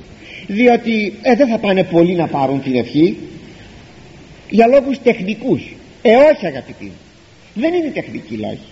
[0.47, 3.17] Διότι ε, δεν θα πάνε πολλοί να πάρουν την ευχή
[4.53, 5.61] για λόγους τεχνικούς.
[6.01, 6.91] Ε όχι αγαπητοί
[7.53, 8.67] δεν είναι τεχνικοί λόγοι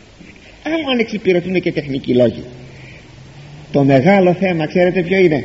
[0.64, 2.44] άλλο αν εξυπηρετούν και τεχνικοί λόγοι
[3.72, 5.44] το μεγάλο θέμα ξέρετε ποιο είναι;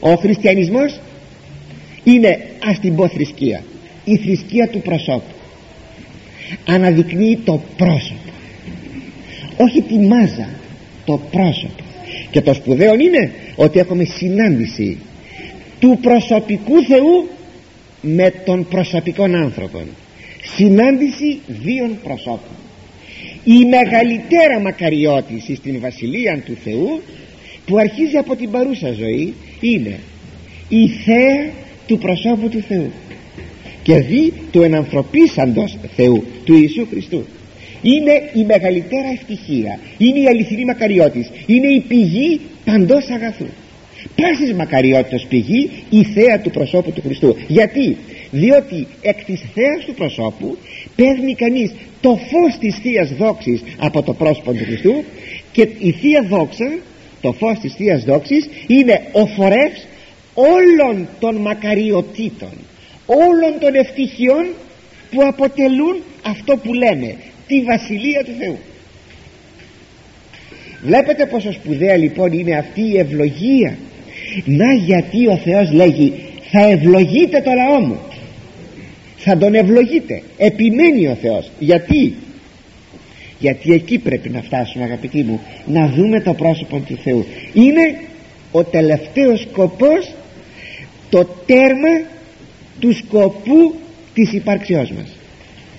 [0.00, 1.00] Ο χριστιανισμός
[2.04, 3.64] είναι ας την πω θρησκεία.
[4.04, 5.34] Η θρησκεία του προσώπου.
[6.66, 8.30] Αναδεικνύει το πρόσωπο.
[9.56, 10.48] Όχι τη μάζα
[11.04, 11.82] το πρόσωπο.
[12.30, 14.98] Και το σπουδαίο είναι ότι έχουμε συνάντηση
[15.78, 17.28] του προσωπικού Θεού
[18.02, 19.84] με τον προσωπικών άνθρωπον
[20.42, 22.56] συνάντηση δύο προσώπων.
[23.44, 27.02] Η μεγαλύτερα μακαριότηση στην Βασιλεία του Θεού
[27.66, 29.98] που αρχίζει από την παρούσα ζωή είναι
[30.68, 31.50] η θέα
[31.86, 32.90] του προσώπου του Θεού.
[33.82, 37.24] Και δι του ενανθρωπίσαντος Θεού του Ιησού Χριστού.
[37.82, 39.78] Είναι η μεγαλύτερα ευτυχία.
[39.98, 41.30] Είναι η αληθινή μακαριότης.
[41.46, 43.46] Είναι η πηγή παντός αγαθού
[44.16, 47.36] πάσης μακαριότητας πηγή η θέα του προσώπου του Χριστού.
[47.46, 47.96] Γιατί;
[48.30, 50.58] Διότι εκ της θέας του προσώπου
[50.96, 55.04] παίρνει κανείς το φως της Θείας Δόξης από το πρόσωπο του Χριστού
[55.52, 56.78] και η Θεία Δόξα
[57.20, 59.86] το φως της Θείας Δόξης είναι ο φορεύς
[60.34, 62.52] όλων των μακαριοτήτων
[63.06, 64.46] όλων των ευτυχιών
[65.10, 68.58] που αποτελούν αυτό που λέμε τη Βασιλεία του Θεού.
[70.82, 73.78] Βλέπετε πόσο σπουδαία λοιπόν είναι αυτή η ευλογία
[74.44, 76.12] να γιατί ο Θεός λέγει
[76.50, 77.98] θα ευλογείτε το λαό μου
[79.24, 80.22] θα τον ευλογείτε.
[80.36, 81.50] Επιμένει ο Θεός.
[81.58, 82.14] Γιατί;
[83.38, 87.26] Γιατί εκεί πρέπει να φτάσουμε αγαπητοί μου να δούμε το πρόσωπο του Θεού.
[87.52, 88.00] Είναι
[88.52, 90.14] ο τελευταίος σκοπός
[91.10, 92.06] το τέρμα
[92.80, 93.74] του σκοπού
[94.14, 95.16] της υπάρξεώς μας.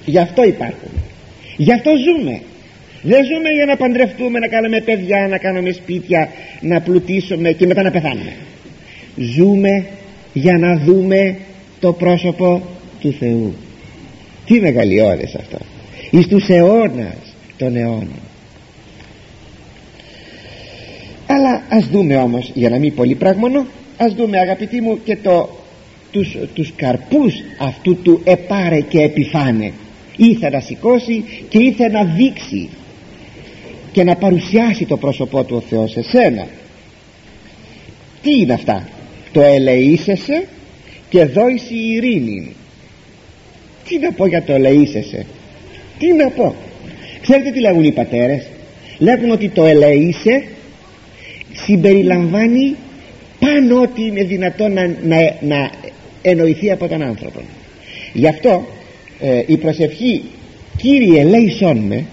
[0.05, 1.01] Γι' αυτό υπάρχουμε.
[1.57, 2.41] Γι' αυτό ζούμε
[3.03, 6.29] δεν ζούμε για να παντρευτούμε να κάνουμε παιδιά να κάνουμε σπίτια
[6.61, 8.33] να πλουτίσουμε και μετά να πεθάνουμε.
[9.15, 9.85] Ζούμε
[10.33, 11.37] για να δούμε
[11.79, 12.61] το πρόσωπο
[12.99, 13.53] του Θεού.
[14.45, 15.57] Τι μεγαλειώδες αυτό.
[16.11, 18.21] Εις τους αιώνας των αιώνων.
[21.27, 23.65] Αλλά ας δούμε όμως για να μην πολύ πράγμονο
[23.97, 25.49] ας δούμε αγαπητοί μου και το,
[26.11, 29.71] τους, τους καρπούς αυτού του επάρε και επιφάνε.
[30.17, 32.69] Ήθελε να σηκώσει και ήθελε να δείξει
[33.93, 36.47] και να παρουσιάσει το πρόσωπό του ο Θεός σε σένα.
[38.21, 38.88] Τι είναι αυτά;
[39.32, 40.47] Το ελεήσεσαι
[41.10, 42.56] και δόηση ειρήνη.
[43.88, 45.25] Τι να πω για το ελεήσεσαι;
[45.99, 46.56] Τι να πω;
[47.21, 48.47] Ξέρετε τι λέγουν οι πατέρες;
[48.97, 50.43] Λέγουν ότι το ελεήσε
[51.53, 52.75] συμπεριλαμβάνει
[53.39, 55.71] πάνω ό,τι είναι δυνατόν να, να, να
[56.21, 57.41] εννοηθεί από τον άνθρωπο
[58.13, 58.65] γι' αυτό
[59.19, 60.21] ε, η προσευχή
[60.77, 62.06] Κύριε λέησόν με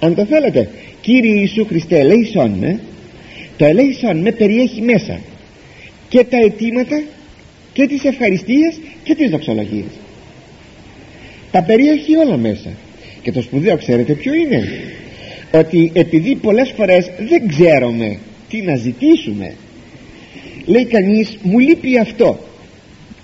[0.00, 0.68] αν το θέλετε
[1.02, 2.80] Κύριε Ιησού Χριστέ λέησόν με
[3.56, 5.20] το ελέησόν με περιέχει μέσα
[6.08, 7.02] και τα αιτήματα
[7.72, 9.90] και τις ευχαριστίες και τις δοξολογίες.
[11.50, 12.70] Τα περιέχει όλα μέσα.
[13.22, 14.68] Και το σπουδαίο ξέρετε ποιο είναι.
[15.52, 19.54] Ότι επειδή πολλές φορές δεν ξέρουμε τι να ζητήσουμε
[20.66, 22.38] λέει κανείς μου λείπει αυτό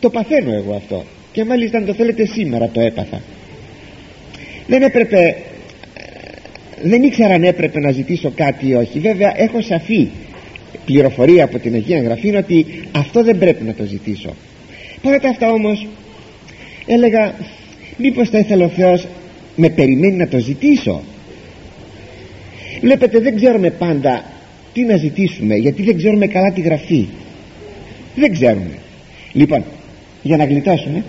[0.01, 1.05] το παθαίνω εγώ αυτό.
[1.33, 3.23] Και μάλιστα αν το θέλετε σήμερα το έπαθα.
[4.67, 5.37] Δεν έπρεπε
[6.83, 8.99] δεν ήξερα αν έπρεπε να ζητήσω κάτι ή όχι.
[8.99, 10.09] Βέβαια έχω σαφή
[10.85, 14.35] πληροφορία από την Αγία Γραφή ότι αυτό δεν πρέπει να το ζητήσω.
[15.03, 15.87] Παρά τα αυτά όμως
[16.87, 17.35] έλεγα
[17.97, 19.07] μήπως θα ήθελε ο Θεός
[19.57, 21.03] με περιμένει να το ζητήσω.
[22.81, 24.25] Βλέπετε δεν ξέρουμε πάντα
[24.73, 27.07] τι να ζητήσουμε γιατί δεν ξέρουμε καλά τη γραφή.
[28.15, 28.79] Δεν ξέρουμε.
[29.33, 29.65] Λοιπόν
[30.23, 31.05] για να γλιτώσουμε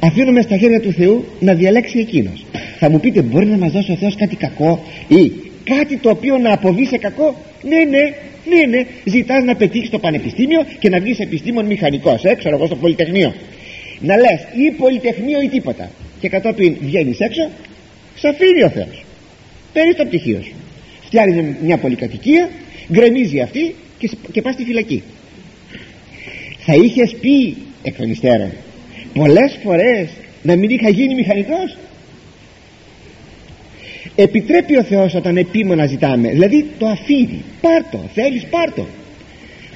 [0.00, 2.44] αφήνουμε στα χέρια του Θεού να διαλέξει εκείνος
[2.78, 5.32] θα μου πείτε μπορεί να μας δώσει ο Θεός κάτι κακό ή
[5.64, 8.14] κάτι το οποίο να αποβεί σε κακό; Ναι ναι
[8.48, 8.86] ναι ναι.
[9.04, 13.34] Ζητάς να πετύχεις το πανεπιστήμιο και να βγεις επιστήμον μηχανικός έξω εγώ στο πολυτεχνείο.
[14.00, 15.90] Να λες ή πολυτεχνείο ή τίποτα.
[16.20, 17.50] Και κατόπιν βγαίνεις έξω
[18.16, 19.04] σε αφήνει ο Θεός.
[19.72, 20.52] Παίρνεις το πτυχίο σου.
[21.02, 22.48] Φτιάχνει μια πολυκατοικία
[22.92, 25.02] γκρεμίζει αυτή και, και πας στη φυλακή.
[26.58, 28.50] Θα είχες πει εκ των υστέρων
[29.14, 30.08] πολλές φορές
[30.42, 31.76] να μην είχα γίνει μηχανικός;
[34.22, 36.28] Επιτρέπει ο Θεός όταν επίμονα ζητάμε.
[36.28, 37.42] Δηλαδή το αφήνει.
[37.60, 38.86] Πάρτο θέλεις πάρτο.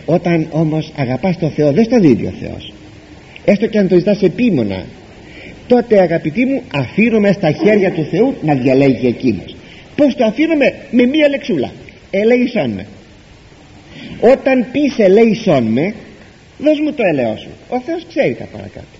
[0.05, 2.73] Όταν όμως αγαπάς τον Θεό δεν στο δίδει ο Θεός.
[3.45, 4.85] Έστω και αν το ζητάς επίμονα.
[5.67, 9.57] Τότε αγαπητοί μου αφήνουμε στα χέρια του Θεού να διαλέγει εκείνος.
[9.97, 11.73] Πως το αφήνουμε με μία λεξούλα.
[12.11, 12.87] Ελέησόν με.
[14.21, 15.95] Όταν πεις ελέησόν με
[16.59, 17.49] δώσ' μου το ελαιό σου.
[17.69, 18.97] Ο Θεός ξέρει τα παρακάτω.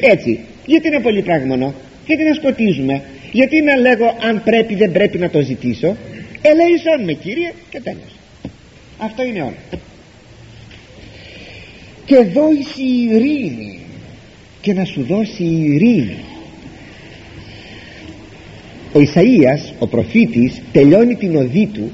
[0.00, 1.74] Έτσι γιατί είναι πολύ πράγμονο;
[2.06, 5.96] Γιατί να σκοτίζουμε; Γιατί να λέγω αν πρέπει δεν πρέπει να το ζητήσω.
[6.42, 8.14] Ελέησόν με Κύριε και τέλος.
[8.98, 9.54] Αυτό είναι όλο.
[12.04, 13.78] Και δώσει ειρήνη
[14.60, 16.16] και να σου δώσει ειρήνη.
[18.92, 21.90] Ο Ισαΐας ο προφήτης τελειώνει την οδή του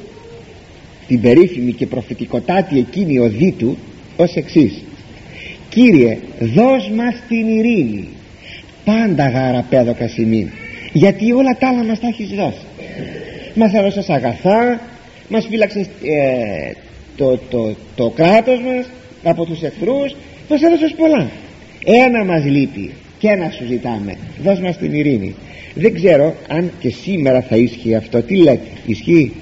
[1.06, 3.78] την περίφημη και προφητικοτάτη εκείνη οδή του
[4.16, 4.82] ως εξής.
[5.68, 8.08] Κύριε δώσ' μας την ειρήνη.
[8.84, 10.48] Πάντα γάρα πέδοκα σημείν
[10.92, 12.66] γιατί όλα τα άλλα μας τα έχεις δώσει.
[13.54, 14.80] Μας έδωσες αγαθά
[15.28, 16.72] μας φύλαξες ε,
[17.16, 18.86] το, το, το κράτος μας
[19.22, 20.16] από τους εχθρούς.
[20.48, 21.30] Μας έδωσες πολλά.
[21.84, 24.16] Ένα μας λείπει και ένα σου ζητάμε.
[24.42, 25.34] Δώσ' μας την ειρήνη.
[25.74, 28.22] Δεν ξέρω αν και σήμερα θα ίσχυε αυτό.
[28.22, 29.32] Τι λέτε ισχύει;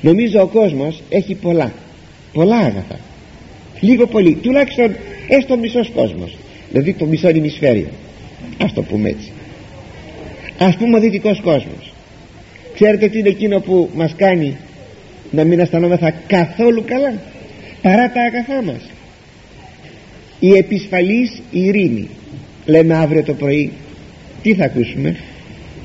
[0.00, 1.72] Νομίζω ο κόσμος έχει πολλά
[2.32, 2.98] πολλά αγαθά.
[3.80, 4.96] Λίγο πολύ τουλάχιστον
[5.28, 6.36] έστω μισός κόσμος.
[6.70, 7.88] Δηλαδή το μισό ημισφαίριο
[8.58, 9.30] ας το πούμε έτσι
[10.64, 11.92] ας πούμε ο δυτικός κόσμος.
[12.74, 14.56] Ξέρετε τι είναι εκείνο που μας κάνει
[15.30, 17.14] να μην αισθανόμεθα καθόλου καλά;
[17.82, 18.90] Παρά τα αγαθά μας.
[20.40, 22.08] Η επισφαλής ειρήνη.
[22.66, 23.72] Λέμε αύριο το πρωί.
[24.42, 25.16] Τι θα ακούσουμε;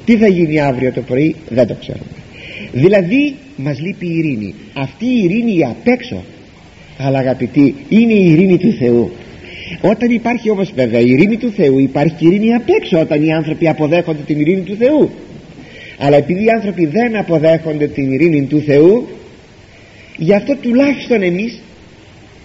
[0.06, 2.06] Τι θα γίνει αύριο το πρωί; Δεν το ξέρουμε.
[2.72, 4.54] Δηλαδή μας λείπει η ειρήνη.
[4.74, 6.24] Αυτή η ειρήνη απ' έξω.
[6.98, 9.12] Αλλά αγαπητοί είναι η ειρήνη του Θεού
[9.82, 13.24] όταν υπάρχει όμως βέβαια η ειρήνη του Θεού υπάρχει και η ειρήνη απ' έξω όταν
[13.24, 15.10] οι άνθρωποι αποδέχονται την ειρήνη του Θεού.
[15.98, 19.08] Αλλά επειδή οι άνθρωποι δεν αποδέχονται την ειρήνη του Θεού
[20.18, 21.60] γι' αυτό τουλάχιστον εμείς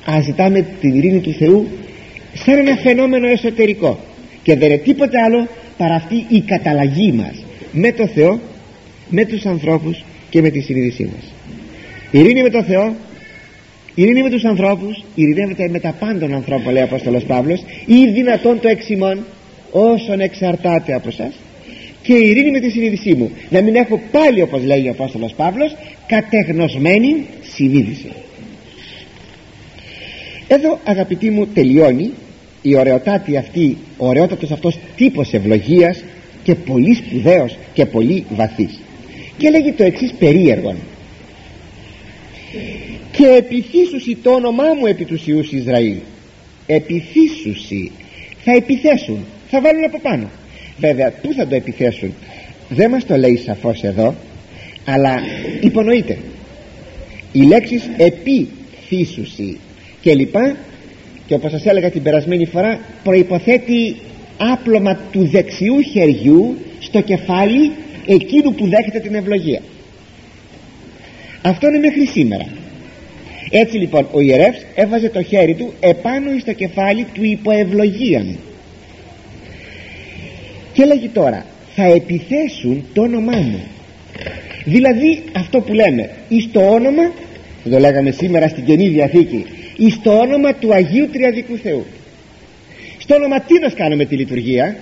[0.05, 1.69] ας ζητάμε την ειρήνη του Θεού
[2.35, 3.99] σαν ένα φαινόμενο εσωτερικό.
[4.43, 8.41] Και δεν είναι τίποτε άλλο παρά αυτή η καταλλαγή μας με το Θεό
[9.09, 11.33] με τους ανθρώπους και με τη συνείδησή μας.
[12.11, 12.95] Ειρήνη με το Θεό
[13.95, 18.61] ειρήνη με τους ανθρώπους ειρηνεύεται με τα πάντων ανθρώπων λέει ο Απόστολος Παύλος ή δυνατόν
[18.61, 19.25] το εξημών
[19.71, 21.33] όσον εξαρτάται από εσάς.
[22.03, 23.31] Και ειρήνη με τη συνείδησή μου.
[23.51, 25.77] Να μην έχω πάλι όπως λέει ο Απόστολος Παύλος
[26.07, 28.13] κατεγνωσμένη συνείδηση.
[30.49, 32.11] Εδώ αγαπητοί μου τελειώνει
[32.63, 36.05] η ωραιοτάτη αυτή ο ωραιότατος αυτός τύπος ευλογίας
[36.43, 38.81] και πολύ σπουδαίος και πολύ βαθύς.
[39.37, 40.77] Και λέγει το εξής περίεργον
[43.13, 45.97] και επιθύσουσι το όνομά μου επί τους Ιούς Ισραήλ.
[46.67, 47.91] Επιθύσουσι.
[48.45, 49.25] Θα επιθέσουν.
[49.51, 50.31] Θα βάλουν από πάνω.
[50.79, 52.15] Βέβαια πού θα το επιθέσουν;
[52.69, 54.15] Δεν μας το λέει σαφώς εδώ
[54.85, 55.15] αλλά
[55.61, 56.19] υπονοείται.
[57.33, 59.59] Οι λέξεις επιθύσουσι.
[60.01, 60.57] Και λοιπά
[61.27, 63.97] και όπως σας έλεγα την περασμένη φορά προϋποθέτει
[64.37, 67.71] άπλωμα του δεξιού χεριού στο κεφάλι
[68.07, 69.63] εκείνου που δέχεται την ευλογία.
[71.43, 72.47] Αυτό είναι μέχρι σήμερα
[73.55, 78.39] έτσι λοιπόν ο ιερεύς έβαζε το χέρι του επάνω στο κεφάλι του υποευλογίαν.
[80.73, 83.61] Και λέγει τώρα θα επιθέσουν το όνομά μου
[84.65, 87.13] δηλαδή αυτό που λέμε εις το όνομα
[87.71, 89.45] το λέγαμε σήμερα στην Καινή Διαθήκη
[89.77, 91.87] εις το όνομα του Αγίου Τριαδικού Θεού
[92.99, 94.77] στο όνομα τι να κάνουμε τη λειτουργία.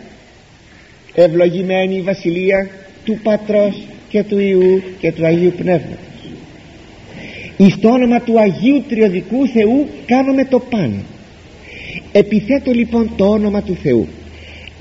[1.14, 2.68] Ευλογημένη η βασιλεία
[3.04, 6.09] του Πατρός και του Ιού και του Αγίου Πνεύματος
[7.64, 11.02] εις το όνομα του Αγίου Τριαδικού Θεού κάνουμε το πάνω
[12.12, 14.06] επιθέτω λοιπόν το όνομα του Θεού.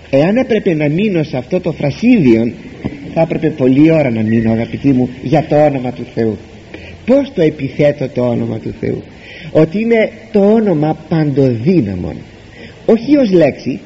[0.09, 2.51] Εάν έπρεπε να μείνω σε αυτό το φρασίδιο
[3.13, 6.37] θα έπρεπε πολλή ώρα να μείνω αγαπητοί μου για το όνομα του Θεού.
[7.05, 9.03] Πως το επιθέτω το όνομα του Θεού;
[9.51, 12.15] Ότι είναι το όνομα παντοδύναμον.
[12.85, 13.79] Όχι ως λέξη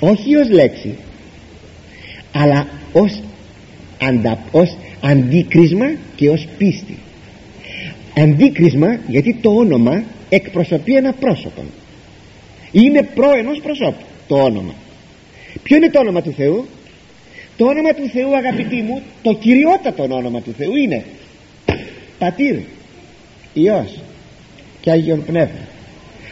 [0.00, 0.94] όχι ως λέξη
[2.32, 3.20] αλλά ως,
[4.02, 6.98] αντα, ως αντίκρισμα και ως πίστη
[8.16, 11.62] αντίκρισμα γιατί το όνομα εκπροσωπεί ένα πρόσωπο.
[12.72, 14.74] Είναι προ ενός προσώπου το όνομα.
[15.62, 16.66] Ποιο είναι το όνομα του Θεού;
[17.56, 21.04] Το όνομα του Θεού αγαπητοί μου το κυριότατο όνομα του Θεού είναι
[22.18, 22.56] Πατήρ
[23.52, 23.98] Υιός
[24.80, 25.68] και Άγιον Πνεύμα.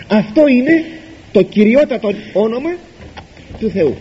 [0.08, 0.84] Αυτό είναι
[1.32, 2.70] το κυριότατο όνομα
[3.60, 3.96] του Θεού.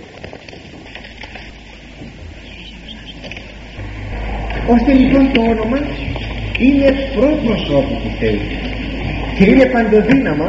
[4.68, 5.80] Ώστε λοιπόν το όνομα
[6.66, 8.42] είναι προπροσώπου του Θεού.
[9.36, 10.48] Και είναι παντοδύναμο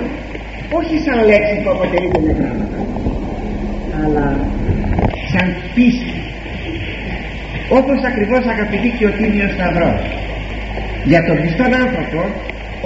[0.78, 2.78] όχι σαν λέξη που αποτελείται με γράμματα
[4.02, 4.26] αλλά
[5.32, 6.18] σαν πίστη.
[7.78, 10.00] Όπως ακριβώς αγαπητοί και ο Τίμιος Σταυρός.
[11.10, 12.20] Για τον πιστόν άνθρωπο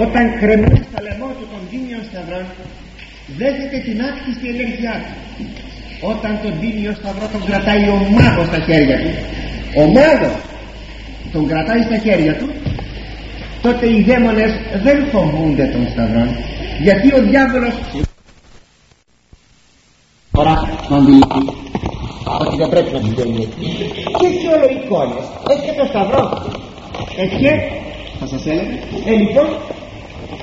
[0.04, 2.40] όταν κρεμούν στα λαιμό του τον Τίμιο Σταυρό
[3.40, 5.14] δέχεται την άκτιστη ενέργειά του.
[6.12, 9.12] Όταν τον Τίμιο Σταυρό τον κρατάει ο μάγος στα χέρια του.
[9.80, 10.36] Ο μάγος
[11.32, 12.48] τον κρατάει στα χέρια του
[13.66, 16.24] τότε οι δαίμονες δεν φοβούνται τον Σταυρό
[16.86, 17.74] γιατί ο διάβολος
[20.32, 20.54] τώρα
[20.88, 21.42] να αντιληφθεί
[22.40, 23.66] ότι δεν πρέπει να την εκεί
[24.18, 25.24] και έχει όλο εικόνες.
[25.48, 26.24] Έχει και το Σταυρό.
[27.16, 27.60] Έχει
[28.20, 28.74] θα σας έλεγα.
[29.06, 29.48] Ε λοιπόν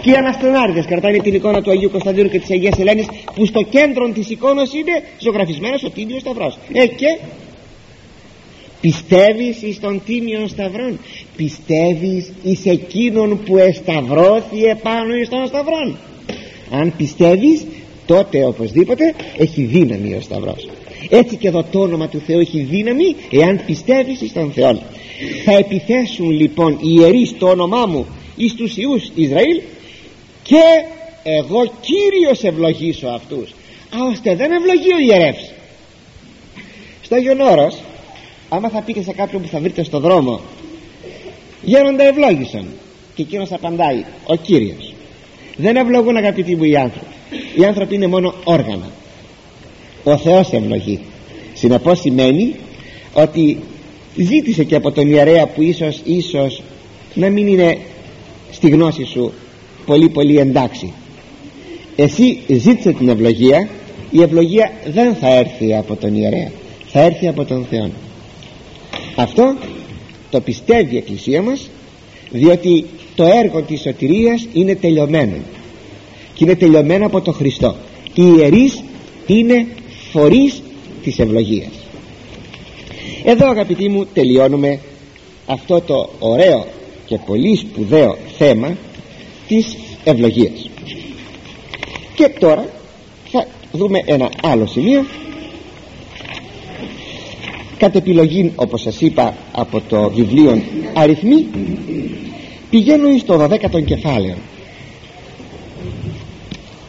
[0.02, 3.62] και οι Αναστενάριδες κρατάνε την εικόνα του Αγίου Κωνσταντίνου και της Αγίας Ελένης που στο
[3.62, 6.58] κέντρο της εικόνας είναι ζωγραφισμένος ο Τίμιος Σταυρός.
[6.74, 7.20] Ε και
[8.82, 11.00] πιστεύεις εις τον Τίμιον Σταυρόν
[11.36, 15.98] πιστεύεις εις εκείνον που εσταυρώθη επάνω εις τον Σταυρόν.
[16.72, 17.66] Αν πιστεύεις
[18.06, 20.70] τότε οπωσδήποτε έχει δύναμη ο Σταυρός.
[21.10, 24.80] Έτσι και εδώ το όνομα του Θεού έχει δύναμη εάν πιστεύεις εις τον Θεό
[25.46, 29.62] θα επιθέσουν λοιπόν οι ιερείς το όνομά μου εις τους Ιούς Ισραήλ
[30.44, 30.62] και
[31.24, 33.50] εγώ Κύριος ευλογήσω αυτούς
[33.90, 35.52] α ώστε δεν ευλογεί ο ιερεύς.
[37.02, 37.78] Στο Άγιον Όρος
[38.50, 40.42] άμα θα πείτε σε κάποιον που θα βρείτε στο δρόμο
[41.62, 42.66] γέροντα ευλόγησαν.
[43.16, 44.94] Και εκείνος απαντάει ο Κύριος
[45.62, 47.06] δεν ευλογούν αγαπητοί μου οι άνθρωποι.
[47.56, 48.90] Οι άνθρωποι είναι μόνο όργανα.
[50.04, 51.00] Ο Θεός ευλογεί.
[51.54, 52.56] Συνεπώς σημαίνει
[53.14, 53.58] ότι
[54.16, 56.62] ζήτησε και από τον ιερέα που ίσως, ίσως
[57.14, 57.78] να μην είναι
[58.52, 59.34] στη γνώση σου
[59.86, 60.94] πολύ πολύ εντάξει.
[61.96, 63.70] Εσύ ζήτησε την ευλογία.
[64.12, 66.52] Η ευλογία δεν θα έρθει από τον ιερέα.
[66.88, 67.90] Θα έρθει από τον Θεό.
[69.16, 69.56] Αυτό
[70.32, 71.70] το πιστεύει η Εκκλησία μας
[72.30, 75.36] διότι το έργο της σωτηρίας είναι τελειωμένο.
[76.34, 77.76] Και είναι τελειωμένο από τον Χριστό.
[78.14, 78.84] Οι ιερείς
[79.28, 79.68] είναι
[80.12, 80.62] φορείς
[81.04, 81.72] της ευλογίας.
[83.24, 84.80] Εδώ αγαπητοί μου τελειώνουμε
[85.46, 86.66] αυτό το ωραίο
[87.06, 88.78] και πολύ σπουδαίο θέμα
[89.48, 90.70] της ευλογίας.
[92.16, 92.70] Και τώρα
[93.32, 95.06] θα δούμε ένα άλλο σημείο
[97.82, 100.62] κατ' επιλογή όπως σας είπα από το βιβλίο
[100.94, 101.48] αριθμοί
[102.70, 104.36] πηγαίνω στο 12ο κεφάλαιο.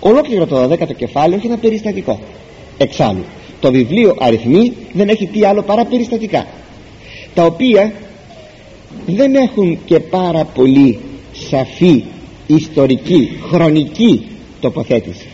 [0.00, 2.20] Ολόκληρο το 12ο κεφάλαιο έχει ένα περιστατικό.
[2.78, 3.24] Εξάλλου
[3.60, 6.46] το βιβλίο αριθμοί δεν έχει τι άλλο παρά περιστατικά
[7.34, 7.92] τα οποία
[9.06, 10.98] δεν έχουν και πάρα πολύ
[11.50, 12.04] σαφή
[12.46, 14.26] ιστορική χρονική
[14.60, 15.26] τοποθέτηση.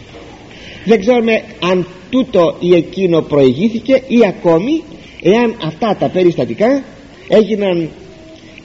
[0.84, 4.82] Δεν ξέρουμε αν τούτο ή εκείνο προηγήθηκε ή ακόμη
[5.22, 6.82] εάν αυτά τα περιστατικά
[7.28, 7.88] έγιναν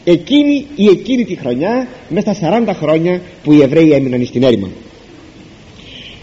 [0.03, 4.67] εκείνη ή εκείνη τη χρονιά μέσα στα 40 χρόνια που οι Εβραίοι έμειναν στην έρημο.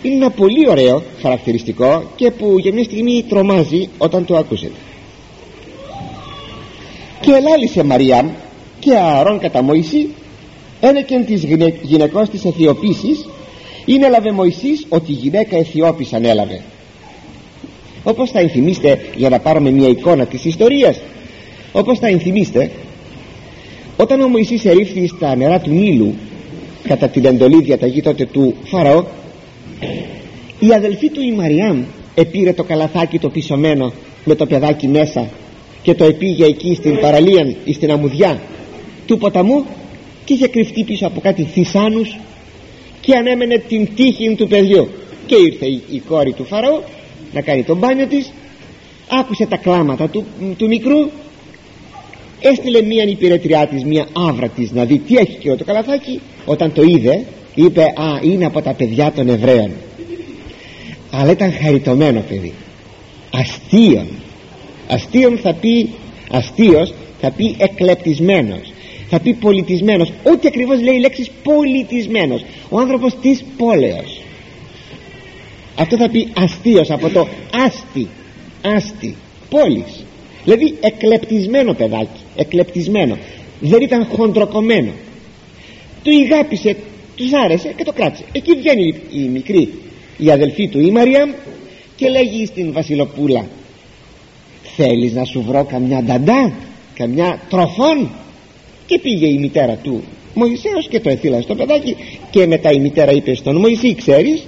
[0.02, 4.74] Είναι ένα πολύ ωραίο χαρακτηριστικό και που για μια στιγμή τρομάζει όταν το ακούσετε
[7.20, 8.34] και ελάλησε Μαριά
[8.78, 10.08] και Ααρών κατά Μωυσή
[10.80, 11.44] ένεκεν της
[11.82, 13.28] γυναικός της Αιθιοποίησης
[13.84, 16.62] είναι έλαβε Μωυσής ότι η γυναίκα Αιθιώπης ανέλαβε
[18.04, 21.00] όπως θα ενθυμίστε για να πάρουμε μια εικόνα της ιστορίας
[21.72, 22.70] όπως θα ενθυμίστε
[23.96, 26.14] όταν ο Μωυσής ερήφθη στα νερά του Νείλου
[26.82, 29.04] κατά την εντολή διαταγή τότε του Φαραώ
[30.58, 31.82] η αδελφή του η Μαριάμ
[32.14, 33.92] επήρε το καλαθάκι το πισωμένο
[34.24, 35.28] με το παιδάκι μέσα
[35.82, 38.40] και το επήγε εκεί στην παραλία ή στην αμμουδιά
[39.06, 39.64] του ποταμού
[40.24, 42.18] και είχε κρυφτεί πίσω από κάτι θυσάνους
[43.00, 44.88] και ανέμενε την τύχη του παιδιού.
[45.26, 46.80] Και ήρθε η, η κόρη του Φαραώ
[47.32, 48.32] να κάνει τον μπάνιο της
[49.08, 50.24] άκουσε τα κλάματα του,
[50.56, 51.10] του μικρού
[52.40, 56.72] έστειλε μία υπηρετριά της μία άβρα της να δει τι έχει και το καλαθάκι όταν
[56.72, 59.70] το είδε είπε α είναι από τα παιδιά των Εβραίων
[61.10, 62.52] αλλά ήταν χαριτωμένο παιδί.
[63.30, 64.06] Αστείον.
[64.88, 65.88] Αστείον θα πει
[66.30, 68.72] αστείος θα πει εκλεπτισμένος.
[69.08, 70.12] Θα πει πολιτισμένος.
[70.22, 72.44] Ό,τι ακριβώς λέει η λέξη πολιτισμένος.
[72.68, 74.19] Ο άνθρωπος της πόλεως
[75.76, 77.28] αυτό θα πει αστείος από το
[77.66, 78.08] άστι
[78.62, 79.14] άστι
[79.50, 80.04] πόλης.
[80.44, 83.18] Δηλαδή εκλεπτισμένο παιδάκι εκλεπτισμένο.
[83.60, 84.90] Δεν ήταν χοντροκομμένο.
[86.02, 86.76] Του ηγάπησε
[87.16, 88.24] τους άρεσε και το κράτησε.
[88.32, 89.72] Εκεί βγαίνει η μικρή
[90.16, 91.34] η αδελφή του η Μαρία
[91.96, 93.46] και λέγει στην Βασιλοπούλα
[94.76, 96.52] θέλεις να σου βρω καμιά νταντά
[96.94, 98.10] καμιά τροφόν;
[98.86, 100.02] Και πήγε η μητέρα του
[100.34, 101.96] Μωυσέως και το εθήλασε στο παιδάκι
[102.30, 104.46] και μετά η μητέρα είπε στον Μωυσή ξέρεις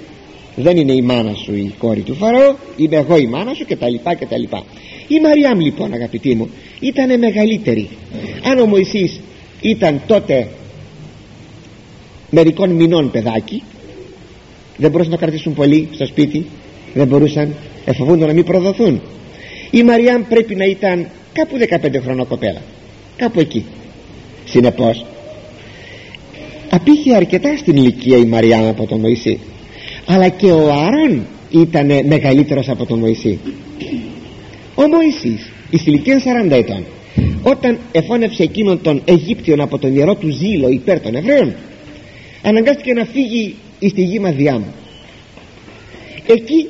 [0.56, 3.76] δεν είναι η μάνα σου η κόρη του Φαραώ είμαι εγώ η μάνα σου και
[3.76, 4.64] τα λοιπά και τα λοιπά.
[5.08, 7.88] Η Μαριάμ λοιπόν αγαπητοί μου ήταν μεγαλύτερη.
[8.44, 9.20] Αν ο Μωυσής
[9.60, 10.48] ήταν τότε
[12.30, 13.62] μερικών μηνών παιδάκι
[14.76, 16.46] δεν μπορούσαν να κρατήσουν πολύ στο σπίτι
[16.94, 19.00] δεν μπορούσαν εφοβούνται να μην προδοθούν.
[19.70, 22.62] Η Μαριάμ πρέπει να ήταν κάπου 15 χρονών κοπέλα
[23.16, 23.64] κάπου εκεί.
[24.44, 25.04] Συνεπώς
[26.70, 29.38] απήχε αρκετά στην ηλικία η Μαριάμ από τον Μωυσή
[30.06, 33.38] αλλά και ο Άρων ήταν μεγαλύτερος από τον Μωυσή.
[34.74, 36.84] Ο Μωυσής εις ηλικία 40 ετών
[37.42, 41.54] όταν εφώνευσε εκείνον τον Αιγύπτιον από τον ιερό του ζήλο υπέρ των Εβραίων
[42.42, 44.62] αναγκάστηκε να φύγει εις τη γη Μαδιάμ.
[46.26, 46.68] Εκεί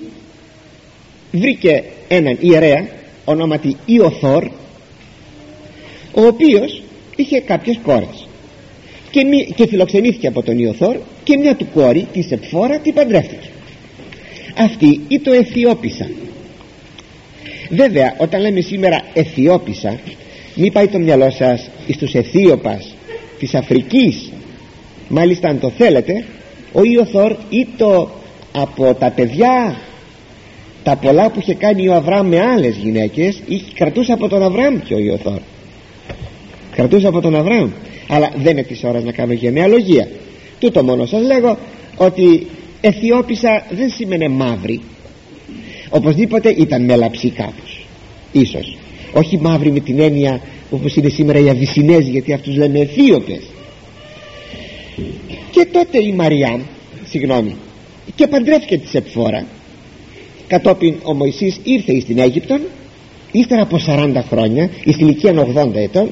[1.32, 2.86] βρήκε έναν ιερέα
[3.24, 4.44] ονόματι Ιωθόρ
[6.14, 6.82] ο οποίος
[7.16, 8.26] είχε κάποιες κόρες.
[9.10, 13.48] Και, μη, και φιλοξενήθηκε από τον Ιωθόρ και μια του κόρη τη Σεπφόρα την παντρεύτηκε.
[14.56, 16.08] Αυτή ή το Αιθιόπισα
[17.72, 19.98] βέβαια όταν λέμε σήμερα Αιθιόπισα
[20.54, 22.94] μην πάει το μυαλό σας τους Αιθίωπας
[23.38, 24.32] της Αφρικής.
[25.08, 26.24] Μάλιστα αν το θέλετε
[26.72, 28.10] ο Ιωθόρ ή το
[28.52, 29.76] από τα παιδιά
[30.82, 34.78] τα πολλά που είχε κάνει ο Αβραάμ με άλλες γυναίκες είχε, κρατούσε από τον Αβραάμ
[34.84, 35.38] και ο Ιωθόρ.
[36.76, 37.70] Κρατούσε από τον Αβραάμ.
[38.08, 40.08] Αλλά δεν είναι της ώρας να κάνω γενεαλογία
[40.62, 41.06] τούτο μόνο.
[41.06, 41.58] Σας λέγω
[41.96, 42.46] ότι
[42.80, 44.80] Αιθιόπισα δεν σήμαινε μαύρη.
[45.90, 47.86] Οπωσδήποτε ήταν μελαψή κάπως.
[48.32, 48.76] Ίσως.
[49.12, 50.40] Όχι μαύρη με την έννοια
[50.70, 53.42] όπως είναι σήμερα οι Αβυσσινέζοι γιατί αυτούς λένε Αιθίωπες.
[55.50, 56.60] Και τότε η Μαριά
[57.08, 57.56] συγγνώμη
[58.14, 59.46] και παντρεύτηκε τη Σεπφόρα
[60.46, 62.60] κατόπιν ο Μωυσής ήρθε στην Αίγυπτον
[63.32, 66.10] ύστερα από 40 χρόνια εις ηλικία 80 ετών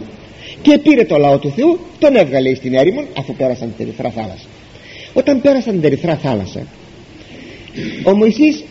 [0.62, 4.46] και πήρε το λαό του Θεού τον έβγαλε στην έρημον αφού πέρασαν την Ερυθρά θάλασσα.
[5.12, 6.66] Όταν πέρασαν την Ερυθρά θάλασσα
[8.02, 8.64] ο Μωυσής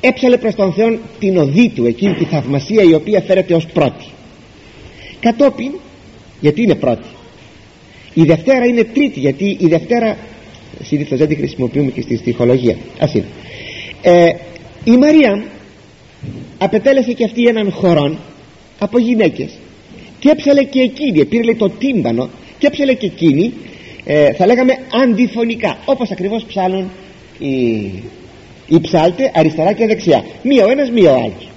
[0.00, 4.04] έψαλε προς τον Θεό την οδή του εκείνη τη θαυμασία η οποία φέρεται ως πρώτη.
[5.20, 5.72] Κατόπιν
[6.40, 7.06] γιατί είναι πρώτη;
[8.14, 10.16] Η Δευτέρα είναι τρίτη γιατί η Δευτέρα
[10.82, 13.26] συνήθως δεν τη χρησιμοποιούμε και στη στοιχολογία ας είναι.
[14.02, 14.30] Ε,
[14.84, 15.44] η Μαρία
[16.58, 18.18] απετέλεσε και αυτή έναν χωρόν
[18.78, 19.50] από γυναίκες
[20.26, 23.52] και έψαλε και εκείνη πήρε το τύμπανο και έψαλε και εκείνη
[24.04, 26.90] ε, θα λέγαμε αντιφωνικά όπως ακριβώς ψάλουν
[27.38, 27.54] οι,
[28.66, 30.24] οι ψάλτε αριστερά και δεξιά.
[30.42, 31.48] Μία ο ένας μία ο άλλος.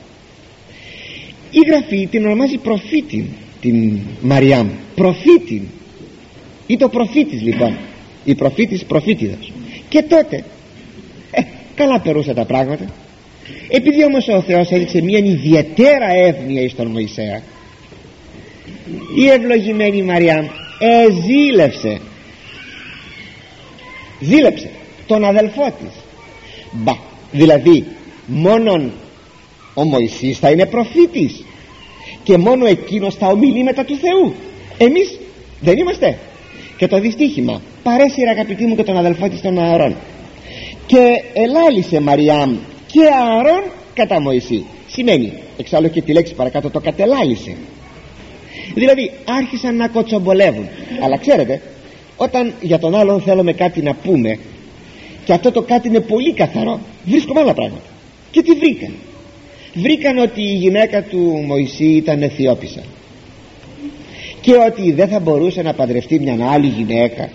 [1.51, 3.25] Η γραφή την ονομάζει προφήτην
[3.61, 4.69] την Μαριάμ.
[4.95, 5.61] Προφήτην.
[6.67, 7.77] Ή το προφήτης λοιπόν.
[8.23, 9.51] Η προφήτης προφήτηδος
[9.89, 10.43] και τότε
[11.31, 11.41] ε,
[11.75, 12.85] καλά περούσε τα πράγματα.
[13.69, 17.41] Επειδή όμως ο Θεός έδειξε μια ιδιαίτερα εύνοια εις τον Μωυσέα
[19.15, 20.45] η ευλογημένη Μαριάμ
[20.79, 21.99] εζήλευσε.
[24.19, 24.69] Ζήλεψε
[25.07, 25.93] τον αδελφό της.
[26.71, 26.93] Μπα
[27.31, 27.85] δηλαδή
[28.25, 28.91] μόνον
[29.73, 31.45] ο Μωυσής θα είναι προφήτης
[32.23, 34.33] και μόνο εκείνος θα ομιλεί μετά του Θεού.
[34.77, 35.19] Εμείς
[35.59, 36.17] δεν είμαστε.
[36.77, 39.95] Και το δυστύχημα παρέσυρε αγαπητοί μου και τον αδελφό της τον Ααρών.
[40.85, 43.63] Και ελάλησε Μαριάμ και Ααρών
[43.93, 44.65] κατά Μωυσή.
[44.87, 47.55] Σημαίνει εξάλλου και τη λέξη παρακάτω το κατελάλησε
[48.79, 50.67] δηλαδή άρχισαν να κοτσομπολεύουν.
[51.03, 51.61] Αλλά ξέρετε
[52.17, 54.39] όταν για τον άλλον θέλουμε κάτι να πούμε
[55.25, 57.83] και αυτό το κάτι είναι πολύ καθαρό βρίσκουμε άλλα πράγματα.
[58.31, 58.93] Και τι βρήκαν.
[59.73, 62.81] Βρήκαν ότι η γυναίκα του Μωυσή ήταν Αιθιόπισσα.
[64.41, 67.29] Και ότι δεν θα μπορούσε να παντρευτεί μια άλλη γυναίκα.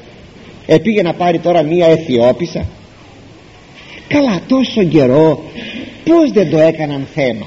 [0.67, 2.67] Επήγε να πάρει τώρα μια Αιθιόπισσα.
[4.09, 5.43] Καλά τόσο καιρό
[6.05, 7.47] πως δεν το έκαναν θέμα.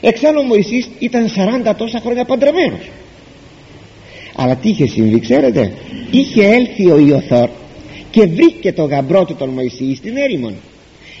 [0.00, 1.30] Εξάλλου ο Μωυσής ήταν
[1.68, 2.80] 40 τόσα χρόνια παντρεμένος
[4.40, 5.72] αλλά τι είχε συμβεί ξέρετε;
[6.10, 7.48] Είχε έλθει ο Ιωθόρ
[8.10, 10.54] και βρήκε το γαμπρό του τον Μωυσή στην έρημον.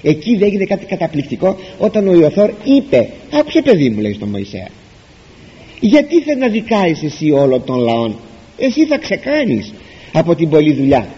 [0.02, 4.68] Εκεί δεν έγινε κάτι καταπληκτικό όταν ο Ιωθόρ είπε άκουσε παιδί μου λέει στον Μωυσέα
[5.80, 8.16] γιατί θε να δικάεις εσύ όλων των λαών;
[8.58, 9.72] Εσύ θα ξεκάνεις
[10.12, 11.08] από την πολλή δουλειά.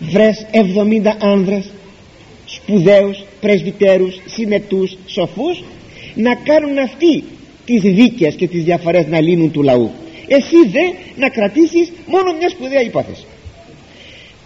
[0.00, 1.70] Βρες 70 άνδρες
[2.44, 5.62] σπουδαίους πρεσβυτέρους συνετούς σοφούς
[6.14, 7.24] να κάνουν αυτοί
[7.64, 9.90] τις δίκες και τις διαφορές να λύνουν του λαού
[10.36, 10.84] εσύ δε
[11.16, 13.24] να κρατήσεις μόνο μια σπουδαία υπόθεση.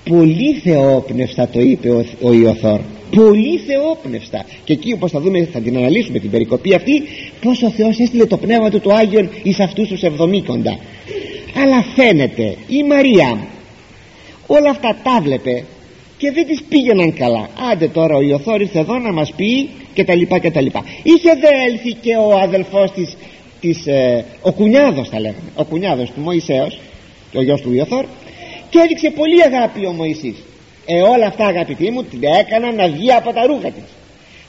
[0.08, 2.80] Πολύ θεόπνευστα το είπε ο, ο Ιωθόρ.
[3.16, 4.44] Πολύ θεόπνευστα.
[4.64, 7.02] Και εκεί όπως θα δούμε θα την αναλύσουμε την περικοπή αυτή
[7.40, 10.78] πως ο Θεός έστειλε το πνεύμα του το Άγιον εις αυτούς τους εβδομήκοντα.
[11.62, 13.46] Αλλά φαίνεται η Μαρία
[14.46, 15.64] όλα αυτά τα βλέπε
[16.18, 17.48] και δεν τις πήγαιναν καλά.
[17.72, 20.84] Άντε τώρα ο Ιωθόρ ήρθε εδώ να μας πει και τα λοιπά και τα λοιπά.
[21.02, 23.16] Είχε δε έλθει και ο αδελφός της,
[23.64, 26.80] της ε, ο κουνιάδος θα λέγαμε ο κουνιάδος του Μωυσέως
[27.34, 28.04] ο γιος του Ιωθόρ
[28.70, 30.36] και έδειξε πολύ αγάπη ο Μωυσής.
[30.86, 33.88] Ε όλα αυτά αγαπητοί μου την έκανα να βγει από τα ρούχα της.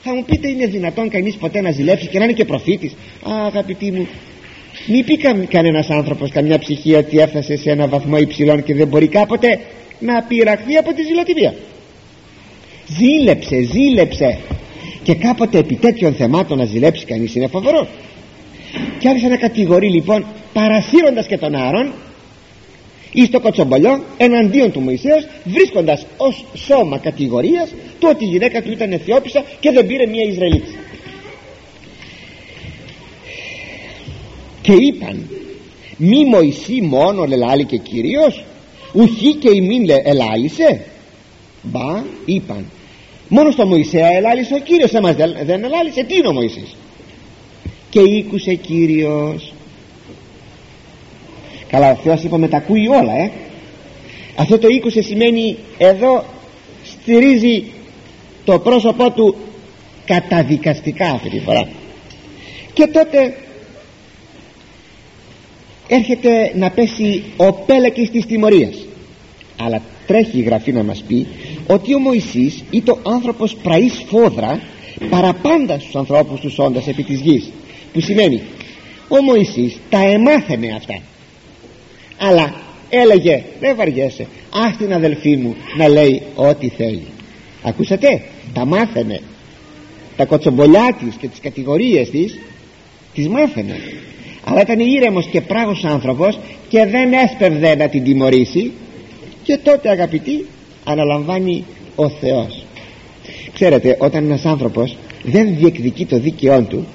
[0.02, 2.92] Θα μου πείτε είναι δυνατόν κανείς ποτέ να ζηλέψει και να είναι και προφήτης;
[3.22, 4.06] Α αγαπητοί μου
[4.86, 5.16] μη πει
[5.48, 9.60] κανένας άνθρωπος καμιά ψυχή ότι έφτασε σε ένα βαθμό υψηλών και δεν μπορεί κάποτε
[9.98, 11.54] να πειραχθεί από τη ζηλοτιμία.
[12.86, 14.38] Ζήλεψε, ζήλεψε.
[15.02, 17.88] Και κάποτε επί τέτοιων θεμάτων να ζηλέψει κανείς είναι φοβερός
[18.98, 21.92] και άρχισε να κατηγορεί λοιπόν παρασύροντας και τον Άρον
[23.12, 28.70] ή στο κοτσομπολιό εναντίον του Μωυσέως βρίσκοντας ως σώμα κατηγορίας το ότι η γυναίκα του
[28.70, 30.74] ήταν Αιθιόπισσα και δεν πήρε μια Ισραηλίτης
[34.60, 35.28] και είπαν
[35.96, 38.44] μη Μωυσή μόνο λελάλη και Κύριος
[38.92, 40.84] ουχή και ημίν ελάλησε
[41.62, 42.64] μπα είπαν
[43.28, 45.14] μόνο στο Μωυσέα ελάλησε ο Κύριος εμάς
[45.44, 46.02] δεν ελάλησε.
[46.02, 46.74] Τι είναι ο Μωυσής
[47.96, 49.52] και ήκουσε Κύριος.
[51.68, 53.30] Καλά ο Θεός είπαμε τα ακούει όλα ε
[54.36, 56.24] αυτό το ήκουσε σημαίνει εδώ
[56.84, 57.64] στηρίζει
[58.44, 59.36] το πρόσωπό του
[60.04, 61.68] καταδικαστικά αυτή τη φορά.
[62.72, 63.36] Και τότε
[65.88, 68.76] έρχεται να πέσει ο πέλεκης της τιμωρίας.
[69.60, 71.26] Αλλά τρέχει η γραφή να μας πει
[71.66, 74.60] ότι ο Μωυσής ήταν ο άνθρωπος πραής φόδρα
[75.10, 77.50] παραπάντα στους ανθρώπους τους όντας επί της γης
[77.96, 78.42] που σημαίνει.
[79.08, 80.98] Ο Μωυσής τα εμάθαινε αυτά.
[82.18, 82.54] Αλλά
[82.90, 87.06] έλεγε δεν βαριέσαι ας την αδελφή μου να λέει ό,τι θέλει
[87.68, 88.22] ακούσατε
[88.52, 89.20] τα μάθαινε.
[90.16, 92.38] Τα κοτσομπολιά της και τις κατηγορίες της
[93.14, 93.80] τις μάθαινε.
[94.44, 96.38] Αλλά ήταν ήρεμος και πράγος άνθρωπος
[96.68, 98.72] και δεν έσπευδε να την τιμωρήσει.
[99.42, 100.46] Και τότε αγαπητοί
[100.84, 102.64] αναλαμβάνει ο Θεός.
[103.52, 106.86] Ξέρετε όταν ένας άνθρωπος δεν διεκδικεί το δίκαιό του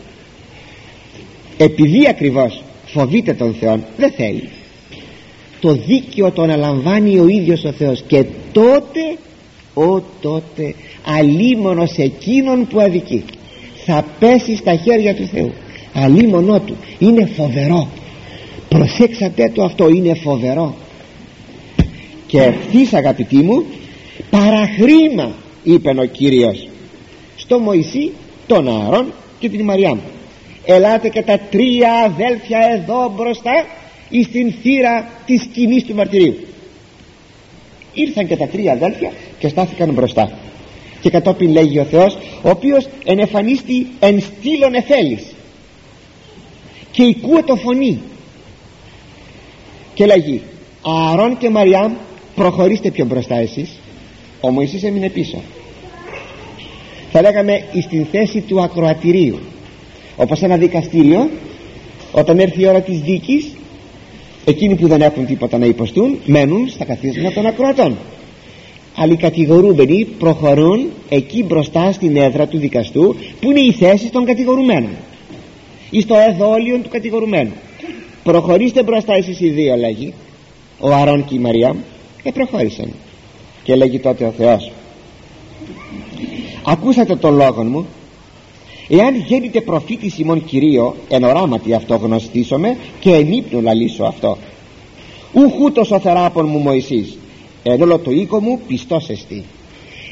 [1.58, 4.50] επειδή ακριβώς φοβείται τον Θεό δεν θέλει.
[5.60, 9.18] Το δίκαιο το αναλαμβάνει ο ίδιος ο Θεός και τότε
[9.74, 10.76] ο τότε
[11.06, 13.24] αλίμονος εκείνον που αδικεί.
[13.86, 15.54] Θα πέσει στα χέρια του Θεού.
[15.94, 16.76] Αλίμονό του.
[17.00, 17.88] Είναι φοβερό.
[18.70, 19.90] Προσέξατε το αυτό.
[19.90, 20.76] Είναι φοβερό.
[22.28, 23.66] Και ευθύς αγαπητοί μου
[24.30, 25.32] παραχρήμα
[25.64, 26.68] είπε ο Κύριος
[27.36, 28.12] στο Μωυσή
[28.48, 29.98] τον Ααρών και την Μαριάμ
[30.66, 33.66] ελάτε και τα τρία αδέλφια εδώ μπροστά
[34.10, 36.36] εις την θύρα της σκηνής του μαρτυρίου.
[37.94, 40.32] Ήρθαν και τα τρία αδέλφια και στάθηκαν μπροστά.
[41.02, 45.24] Και κατόπιν λέγει ο Θεός ο οποίος ενεφανίστη εν στήλων εφέλης
[46.92, 48.02] και οικούε το φωνή.
[49.94, 50.42] Και λέγει
[50.82, 51.94] Ααρών και Μαριάμ
[52.36, 53.70] προχωρήστε πιο μπροστά εσείς
[54.42, 55.42] ο Μωυσής έμεινε πίσω
[57.12, 59.40] θα λέγαμε στην θέση του ακροατηρίου
[60.16, 61.30] όπως ένα δικαστήριο
[62.12, 63.52] όταν έρθει η ώρα της δίκης
[64.46, 67.98] εκείνοι που δεν έχουν τίποτα να υποστούν μένουν στα καθίσματα των ακροατών.
[68.96, 74.26] Αλλά οι κατηγορούμενοι προχωρούν εκεί μπροστά στην έδρα του δικαστού που είναι η θέση των
[74.26, 74.92] κατηγορουμένων.
[75.90, 77.52] Ή στο εδόλιο του κατηγορουμένου.
[78.24, 80.14] Προχωρήστε μπροστά εσείς οι δύο λέγει
[80.80, 81.76] ο Αρών και η Μαρία
[82.24, 82.92] ε προχώρησαν
[83.64, 84.72] και λέγει τότε ο Θεός.
[86.64, 87.86] Ακούσατε τον λόγο μου
[88.92, 94.38] εάν γέννητε προφήτης ημών Κυρίω εν οράματι αυτό γνωστήσομαι και εν ύπνο λαλήσω αυτό.
[95.34, 97.18] Ούχούτος ο θεράπων μου Μωυσής
[97.64, 99.44] εν όλο το οίκο μου πιστός εστί.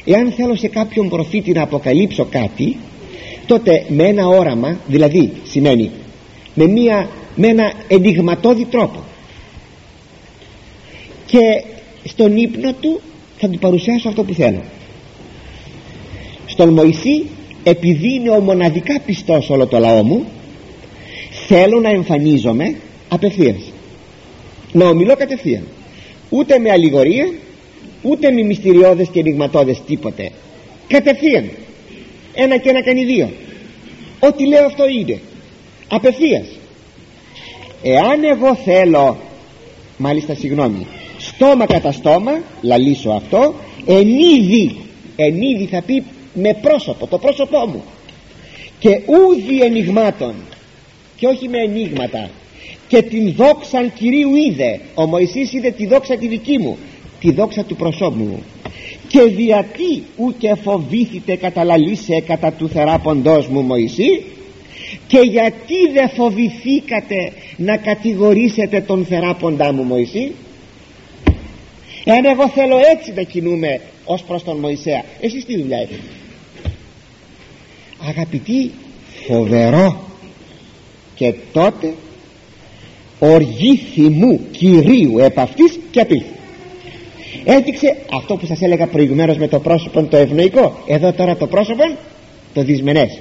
[0.06, 2.78] Εάν θέλω σε κάποιον προφήτη να αποκαλύψω κάτι
[3.46, 5.92] τότε με ένα όραμα δηλαδή σημαίνει
[6.54, 9.00] με, μια, με ένα ενηγματώδη τρόπο.
[11.26, 11.64] Και
[12.04, 13.02] στον ύπνο του
[13.38, 14.64] θα του παρουσιάσω αυτό που θέλω.
[16.46, 17.26] Στον Μωυσή
[17.64, 20.26] επειδή είναι ο μοναδικά πιστός όλο το λαό μου
[21.48, 22.76] θέλω να εμφανίζομαι
[23.10, 23.72] απευθείας.
[24.72, 25.64] Να ομιλώ κατευθείαν.
[26.30, 27.32] Ούτε με αλληγορία
[28.02, 30.32] ούτε με μυστηριώδες και ενηγματώδες τίποτε.
[30.88, 31.50] Κατευθείαν.
[32.34, 33.30] Ένα και ένα κάνει δύο.
[34.20, 35.20] Ό,τι λέω αυτό είναι.
[35.88, 36.46] Απευθείας.
[37.84, 39.18] Εάν εγώ θέλω
[39.98, 40.88] μάλιστα συγγνώμη
[41.20, 43.54] στόμα κατά στόμα λαλήσω αυτό
[43.86, 44.76] ενίδη
[45.16, 46.04] ενίδη θα πει
[46.34, 47.84] με πρόσωπο το πρόσωπό μου.
[48.80, 50.34] Και ούδη ενηγμάτων
[51.16, 52.30] και όχι με ενίγματα
[52.88, 54.80] και την δόξαν Κυρίου είδε.
[54.94, 56.78] Ο Μωυσής είδε τη δόξα τη δική μου
[57.20, 58.44] τη δόξα του προσώπου μου.
[59.08, 64.24] Και διατί ούτε φοβήθητε καταλαλήσε κατά του θεράποντός μου Μωυσή
[65.08, 70.32] και γιατί δεν φοβηθήκατε να κατηγορήσετε τον θεράποντά μου Μωυσή;
[72.04, 75.04] Εάν εγώ θέλω έτσι να κινούμε ως προς τον Μωυσέα.
[75.22, 76.02] Εσείς τι δουλειά έχετε;
[78.08, 78.72] Αγαπητοί
[79.28, 80.08] φοβερό.
[81.16, 81.94] Και τότε
[83.20, 86.40] οργή θυμού Κυρίου επ' αυτής και απήλθε
[87.44, 90.84] έδειξε αυτό που σας έλεγα προηγουμένως με το πρόσωπο το ευνοϊκό.
[90.88, 91.84] Εδώ τώρα το πρόσωπο
[92.54, 93.20] το δυσμενές.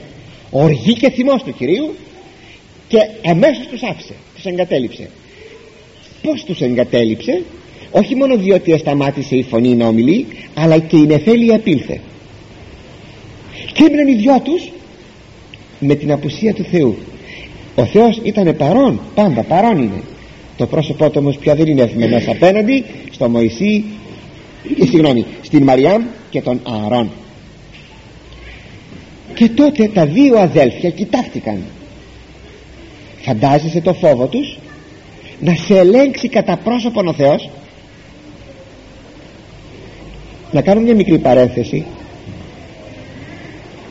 [0.50, 1.94] Οργή και θυμός του Κυρίου
[2.88, 5.10] και αμέσως τους άφησε τους εγκατέλειψε.
[6.22, 7.42] Πως τους εγκατέλειψε;
[7.90, 12.00] Όχι μόνο διότι σταμάτησε η φωνή να ομιλεί αλλά και η νεφέλη απήλθε.
[13.72, 14.70] Και έμειναν οι δυο τους
[15.78, 16.96] με την απουσία του Θεού.
[17.74, 20.02] Ο Θεός ήταν παρόν πάντα παρόν είναι.
[20.56, 23.84] Το πρόσωπό του όμως πια δεν είναι ευμένος απέναντι στο Μωυσή
[24.76, 27.10] ή, συγγνώμη, στην Μαριάμ και τον Ααρών.
[29.34, 31.62] Και τότε τα δύο αδέλφια κοιτάχτηκαν.
[33.20, 34.58] Φαντάζεσαι το φόβο τους;
[35.40, 37.48] Να σε ελέγξει κατά πρόσωπον ο Θεός;
[40.52, 41.84] Να κάνω μια μικρή παρένθεση.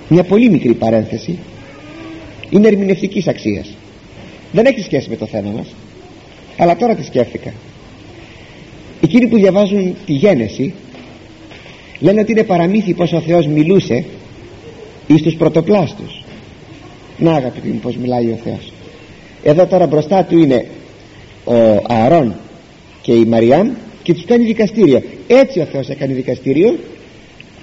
[0.10, 1.38] Μια πολύ μικρή παρένθεση.
[2.50, 3.76] Είναι ερμηνευτικής αξίας.
[4.52, 5.68] Δεν έχει σχέση με το θέμα μας.
[6.58, 7.54] Αλλά τώρα τη σκέφτηκα.
[9.02, 10.74] Εκείνοι που διαβάζουν τη γένεση
[12.00, 14.06] λένε ότι είναι παραμύθι πως ο Θεός μιλούσε
[15.08, 16.24] εις τους πρωτοπλάστους.
[17.18, 18.72] Να αγαπητοί μου πως μιλάει ο Θεός.
[19.44, 20.66] Εδώ τώρα μπροστά του είναι
[21.44, 21.54] ο
[21.88, 22.36] Ααρών
[23.02, 23.70] και η Μαριάμ
[24.04, 26.76] και τους κάνει δικαστήριο έτσι ο Θεός έκανε δικαστήριο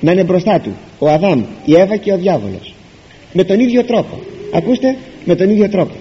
[0.00, 2.74] να είναι μπροστά του ο Αδάμ, η Εύα και ο διάβολος.
[3.32, 4.18] Με τον ίδιο τρόπο.
[4.52, 5.94] Ακούστε με τον ίδιο τρόπο.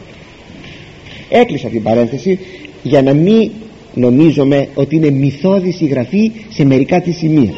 [1.30, 2.40] Έκλεισα την παρένθεση
[2.84, 3.52] για να μην
[3.94, 7.54] νομίζουμε ότι είναι μυθώδης η γραφή σε μερικά της σημεία.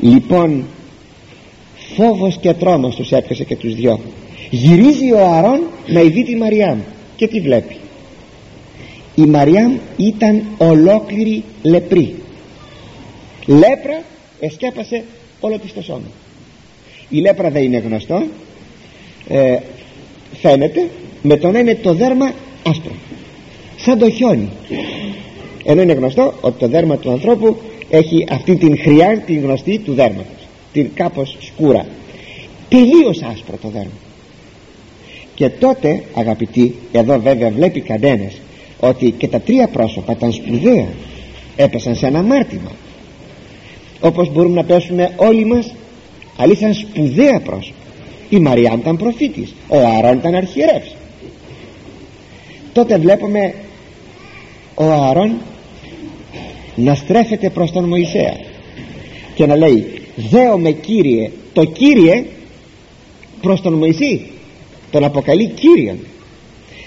[0.00, 0.64] Λοιπόν
[1.94, 4.00] φόβος και τρόμος τους έπιασε και τους δυο.
[4.50, 6.78] Γυρίζει ο Αρών να ειδεί τη Μαριάμ
[7.16, 7.76] και τι βλέπει.
[9.14, 12.14] Η Μαριάμ ήταν ολόκληρη λεπρή
[13.46, 14.02] λέπρα
[14.40, 15.04] εσκέπασε
[15.40, 16.10] όλο της το σώμα.
[17.08, 18.22] Η λέπρα δεν είναι γνωστό.
[19.28, 19.56] Ε,
[20.40, 20.88] φαίνεται
[21.22, 22.32] με το να είναι το δέρμα
[22.66, 22.92] άσπρο
[23.84, 24.48] σαν το χιόνι.
[25.64, 27.56] Ενώ είναι γνωστό ότι το δέρμα του ανθρώπου
[27.90, 30.48] έχει αυτή την χρειά την γνωστή του δέρματος.
[30.72, 31.86] Την κάπως σκούρα.
[32.68, 33.90] Τελείως άσπρο το δέρμα.
[35.34, 38.32] Και τότε αγαπητοί εδώ βέβαια βλέπει κανένας
[38.80, 40.88] ότι και τα τρία πρόσωπα ήταν σπουδαία.
[41.56, 42.70] Έπεσαν σε ένα μάρτυμα
[44.02, 45.74] όπως μπορούμε να πέσουμε όλοι μας.
[46.36, 47.76] Αλλά ήταν σπουδαία πρόσωπα.
[48.28, 49.54] Η Μαριάμ ήταν προφήτης.
[49.68, 50.94] Ο Άρων ήταν αρχιερεύς.
[52.72, 53.54] Τότε βλέπουμε
[54.74, 55.36] ο Άρων
[56.74, 58.36] να στρέφεται προς τον Μωυσέα
[59.34, 59.86] και να λέει
[60.16, 62.24] δέομαι Κύριε το Κύριε
[63.40, 64.26] προς τον Μωυσή
[64.90, 65.98] τον αποκαλεί Κύριον.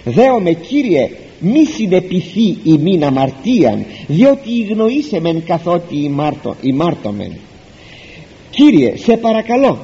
[0.03, 1.09] Δέομαι Κύριε
[1.39, 7.31] μη συνεπιθεί ημίν αμαρτίαν διότι ηγνοήσε μεν καθότι ημάρτω, ημάρτωμεν
[8.49, 9.79] Κύριε σε παρακαλώ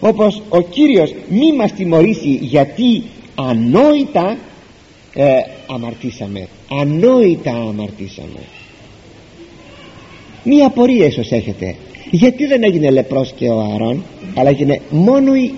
[0.00, 3.02] όπως ο Κύριος μη μας τιμωρήσει γιατί
[3.34, 4.36] ανόητα
[5.14, 5.26] ε,
[5.66, 6.48] αμαρτήσαμε
[6.80, 8.40] ανόητα αμαρτήσαμε.
[10.44, 11.74] Μία απορία ίσως έχετε.
[12.10, 15.54] Γιατί δεν έγινε λεπρός και ο Αρών αλλά έγινε μόνο η,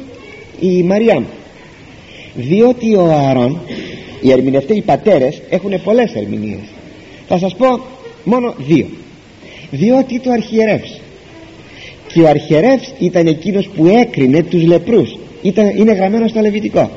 [0.60, 1.24] η Μαριάμ.
[2.34, 3.60] Διότι ο Αρών
[4.26, 6.64] οι ερμηνευτές οι πατέρες έχουν πολλές ερμηνείες.
[7.28, 7.80] Θα σας πω
[8.24, 8.86] μόνο δύο.
[9.70, 11.00] Διότι το αρχιερεύς.
[12.12, 15.18] Και ο αρχιερεύς ήταν εκείνος που έκρινε τους λεπρούς.
[15.42, 16.90] Ήταν, είναι γραμμένο στο Λεβιτικό.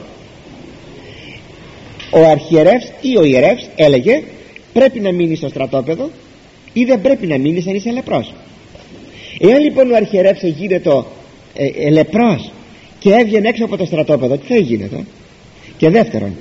[2.12, 4.24] Ο αρχιερεύς ή ο ιερεύς έλεγε
[4.74, 6.10] πρέπει να μείνεις στο στρατόπεδο
[6.74, 8.34] ή δεν πρέπει να μείνεις αν είσαι λεπρός
[9.40, 11.04] εάν λοιπόν ο αρχιερεύς γίνεται
[11.56, 12.52] ε, ε, λεπρός
[13.00, 15.04] και έβγαινε έξω από το στρατόπεδο τι θα γίνεται
[15.78, 16.36] και δεύτερον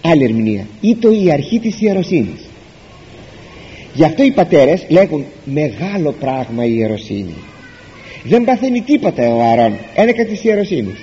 [0.00, 0.66] άλλη ερμηνεία.
[0.80, 2.46] Ή το η αρχή της ιεροσύνης
[3.94, 7.34] γι' αυτό οι πατέρες λέγουν μεγάλο πράγμα η ιεροσύνη
[8.28, 10.98] δεν παθαίνει τίποτα ο Αρών ένεκα της ιεροσύνης.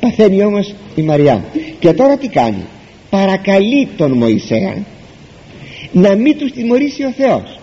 [0.00, 1.44] Παθαίνει όμως η Μαριά
[1.78, 2.64] και τώρα τι κάνει.
[3.10, 4.76] Παρακαλεί τον Μωυσέα
[5.92, 7.58] να μην τους τιμωρήσει ο Θεός.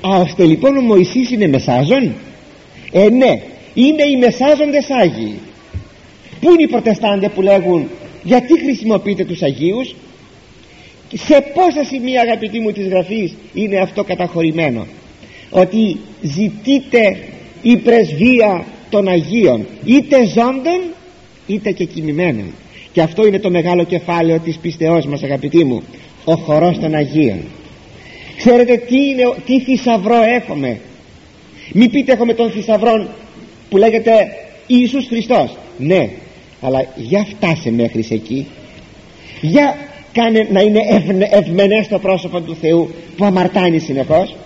[0.00, 2.14] Α, ώστε λοιπόν ο Μωυσής είναι μεσάζων;
[2.92, 3.40] Ε ναι
[3.74, 5.38] είναι οι μεσάζοντες Άγιοι.
[6.40, 7.88] Πού είναι οι προτεστάντες που λέγουν
[8.24, 9.94] γιατί χρησιμοποιείτε τους Αγίους;
[11.14, 14.86] Σε πόσα σημεία αγαπητοί μου της γραφής είναι αυτό καταχωρημένο;
[15.50, 17.18] Ότι ζητείτε
[17.62, 20.80] η πρεσβεία των Αγίων είτε ζώντων
[21.46, 22.54] είτε και κοιμημένων
[22.92, 25.82] και αυτό είναι το μεγάλο κεφάλαιο της πιστεώς μας αγαπητοί μου
[26.24, 27.38] ο χορός των Αγίων.
[28.36, 30.80] Ξέρετε τι, είναι, τι θησαυρό έχουμε;
[31.72, 33.08] Μη πείτε έχουμε τον θησαυρό
[33.70, 34.12] που λέγεται
[34.66, 35.56] Ιησούς Χριστός.
[35.78, 36.10] Ναι
[36.64, 38.46] αλλά για φτάσε μέχρι εκεί.
[39.40, 39.76] Για
[40.12, 40.80] κάνε να είναι
[41.30, 44.36] ευμενές το πρόσωπο του Θεού που αμαρτάνει συνεχώς.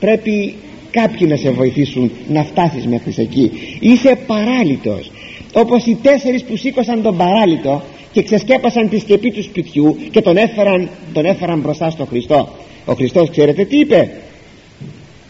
[0.00, 0.54] Πρέπει
[0.90, 3.50] κάποιοι να σε βοηθήσουν να φτάσεις μέχρι εκεί.
[3.80, 5.10] Είσαι παράλυτος.
[5.52, 7.82] Όπως οι τέσσερις που σήκωσαν τον παράλυτο
[8.12, 12.48] και ξεσκέπασαν τη σκεπή του σπιτιού και τον έφεραν, τον έφεραν μπροστά στο Χριστό.
[12.84, 14.10] Ο Χριστός ξέρετε τι είπε;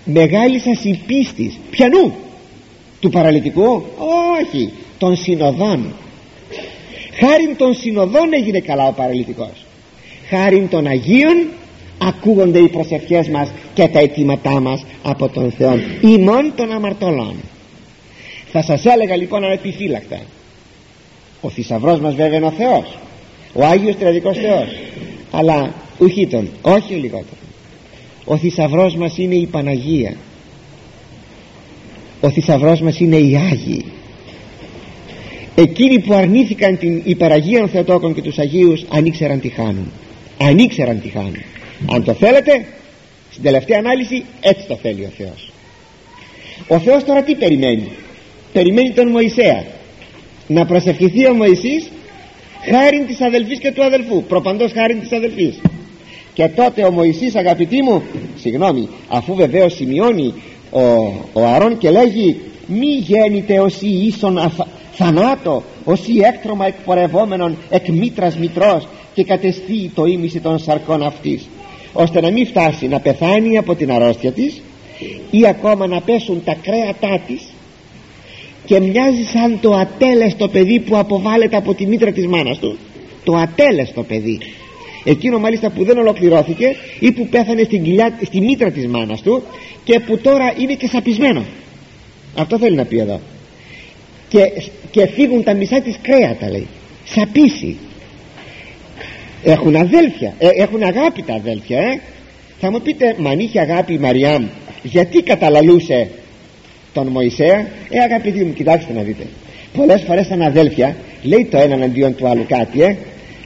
[0.05, 2.12] Μεγάλη σας η πίστη πιανού
[3.01, 3.83] του παραλυτικού;
[4.41, 5.93] Όχι των συνοδών
[7.13, 9.67] χάριν των συνοδών έγινε καλά ο παραλυτικός.
[10.29, 11.47] Χάριν των Αγίων
[11.99, 15.79] ακούγονται οι προσευχές μας και τα αιτήματά μας από τον Θεό.
[16.01, 17.35] Ημών των αμαρτωλών.
[18.53, 20.19] Θα σας έλεγα λοιπόν ανεπιφύλακτα
[21.41, 22.99] ο θησαυρός μας βέβαια είναι ο Θεός.
[23.53, 24.69] Ο Άγιος Τραδικός Θεός.
[25.31, 27.41] Αλλά ουχή τον όχι λιγότερο.
[28.25, 30.17] Ο θησαυρός μας είναι η Παναγία.
[32.21, 33.85] Ο θησαυρός μας είναι οι Άγιοι
[35.61, 39.93] εκείνοι που αρνήθηκαν την υπεραγία των Θεοτόκων και τους Αγίους αν ήξεραν τι χάνουν.
[40.39, 41.43] Αν ήξεραν τι χάνουν.
[41.93, 42.67] Αν το θέλετε
[43.31, 45.53] στην τελευταία ανάλυση έτσι το θέλει ο Θεός.
[46.69, 47.89] Ο Θεός τώρα τι περιμένει;
[48.53, 49.65] Περιμένει τον Μωυσέα.
[50.47, 51.91] Να προσευχηθεί ο Μωυσής
[52.71, 54.23] χάριν της αδελφής και του αδελφού.
[54.23, 55.61] Προπαντός χάριν της αδελφής.
[56.35, 58.03] Και τότε ο Μωυσής αγαπητοί μου
[58.41, 60.35] συγγνώμη αφού βεβαίως σημειώνει
[60.71, 60.81] ο,
[61.33, 62.37] ο Αρών και λέγει
[62.67, 64.61] μη γέννητε ως η ίσον αθ,
[65.01, 71.49] θανάτο ως η έκτρωμα εκπορευόμενον εκ μήτρας μητρός και κατεστεί το ίμιση των σαρκών αυτής
[71.93, 74.63] ώστε να μην φτάσει να πεθάνει από την αρρώστια της
[75.31, 77.43] ή ακόμα να πέσουν τα κρέατά της
[78.65, 82.79] και μοιάζει σαν το ατέλεστο παιδί που αποβάλλεται από τη μήτρα της μάνας του.
[83.25, 84.39] Το ατέλεστο παιδί.
[85.05, 89.43] Εκείνο μάλιστα που δεν ολοκληρώθηκε ή που πέθανε στην κοιλιά, στη μήτρα της μάνας του
[89.85, 91.45] και που τώρα είναι και σαπισμένο.
[92.37, 93.21] Αυτό θέλει να πει εδώ
[94.31, 94.53] και,
[94.91, 96.66] και φύγουν τα μισά της κρέατα λέει.
[97.05, 97.76] Σαπίσει.
[99.45, 100.35] Έχουν αδέλφια.
[100.39, 102.01] Ε, έχουν αγάπη τα αδέλφια ε.
[102.61, 104.45] θα μου πείτε μα αν είχε αγάπη η Μαριάμ
[104.83, 106.09] γιατί καταλαλούσε
[106.93, 109.26] τον Μωυσέα; Ε αγαπητοί μου κοιτάξτε να δείτε.
[109.76, 112.97] Πολλές φορές σαν αδέλφια λέει το έναν αντίον του άλλου κάτι ε.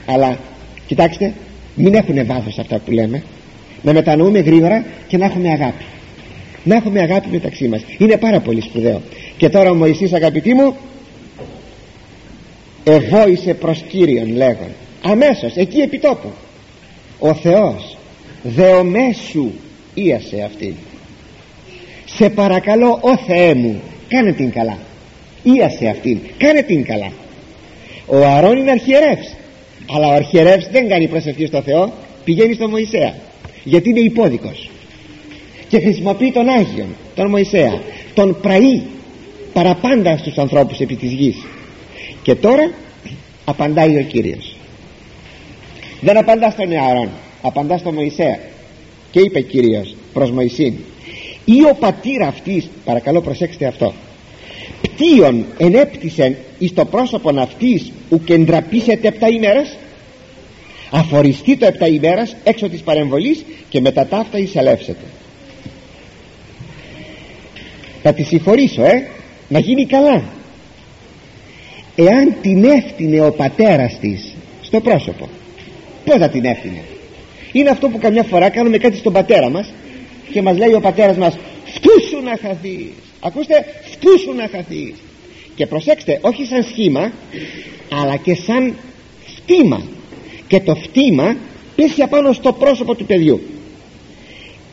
[0.07, 0.39] Αλλά
[0.87, 1.32] κοιτάξτε
[1.74, 3.22] μην έχουν βάθος αυτά που λέμε.
[3.82, 5.85] Να μετανοούμε γρήγορα και να έχουμε αγάπη.
[6.64, 7.80] Να έχουμε αγάπη μεταξύ μας.
[7.99, 9.01] Είναι πάρα πολύ σπουδαίο
[9.45, 10.76] και τώρα ο Μωυσής αγαπητοί μου
[12.84, 14.68] ευόησε προς Κύριον λέγον.
[15.03, 16.32] Αμέσως εκεί επιτόπου
[17.18, 17.97] ο Θεός
[18.42, 19.51] δεομέσου
[19.95, 20.74] ίασε αυτή
[22.05, 24.78] σε παρακαλώ ο Θεέ μου κάνε την καλά
[25.42, 27.12] ίασε αυτήν κάνε την καλά
[28.07, 29.34] ο Αρών είναι αρχιερεύς
[29.90, 31.92] αλλά ο αρχιερεύς δεν κάνει προσευχή στο Θεό
[32.24, 33.14] πηγαίνει στο Μωυσέα
[33.64, 34.70] γιατί είναι υπόδικος
[35.68, 37.80] και χρησιμοποιεί τον Άγιον τον Μωυσέα
[38.14, 38.82] τον πραεί
[39.55, 41.37] παραπάντα στους ανθρώπους επί της γης.
[42.23, 42.71] Και τώρα
[43.45, 44.57] απαντάει ο Κύριος.
[46.01, 47.09] Δεν απαντά στον Ιαρών
[47.43, 48.39] απαντά στον Μωυσέα.
[49.11, 50.75] Και είπε Κύριος προς Μωυσήν
[51.45, 53.93] ή ο πατήρ αυτής παρακαλώ προσέξτε αυτό
[54.81, 59.77] πτίον ενέπτυσεν εις το πρόσωπον αυτής ουκ εντραπήσετε επτά ημέρας.
[60.91, 65.05] Αφοριστεί το επτά ημέρας έξω της παρεμβολής και μετά ταύτα εισελεύσετε
[68.03, 69.07] θα τη συγχωρήσω ε
[69.49, 70.22] να γίνει καλά.
[71.97, 75.28] Εάν την έφτιανε ο πατέρας της στο πρόσωπο
[76.05, 76.84] πως θα την έφτιανε;
[77.53, 79.72] Είναι αυτό που καμιά φορά κάνουμε κάτι στον πατέρα μας
[80.30, 84.95] και μας λέει ο πατέρας μας φτούσου να χαθείς ακούστε φτούσου να χαθείς
[85.55, 87.12] και προσέξτε όχι σαν σχήμα
[88.01, 88.74] αλλά και σαν
[89.36, 89.82] φτήμα
[90.47, 91.36] και το φτήμα
[91.76, 93.40] πέσει απάνω στο πρόσωπο του παιδιού.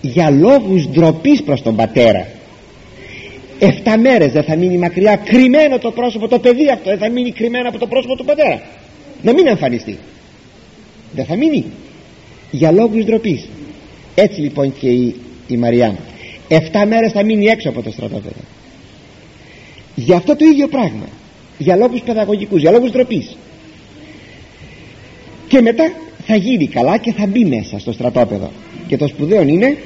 [0.02, 2.28] Για λόγους ντροπής προς τον πατέρα
[3.64, 5.16] Εφτά μέρες δεν θα μείνει μακριά.
[5.16, 8.62] Κρυμμένο το πρόσωπο το παιδί αυτό δεν θα μείνει κρυμμένο από το πρόσωπο του πατέρα.
[9.22, 9.98] Να μην εμφανιστεί.
[11.12, 11.66] Δεν θα μείνει.
[12.52, 13.48] Για λόγους ντροπής.
[14.16, 15.16] έτσι λοιπόν και η,
[15.48, 15.96] η Μαριά
[16.48, 18.42] Εφτά μέρες θα μείνει έξω από το στρατόπεδο.
[19.96, 21.08] Για αυτό το ίδιο πράγμα.
[21.58, 23.38] Για λόγους παιδαγωγικούς, για λόγους ντροπής.
[25.48, 25.94] και μετά
[26.26, 28.52] θα γίνει καλά και θα μπει μέσα στο στρατόπεδο.
[28.88, 29.78] Και το σπουδαίο είναι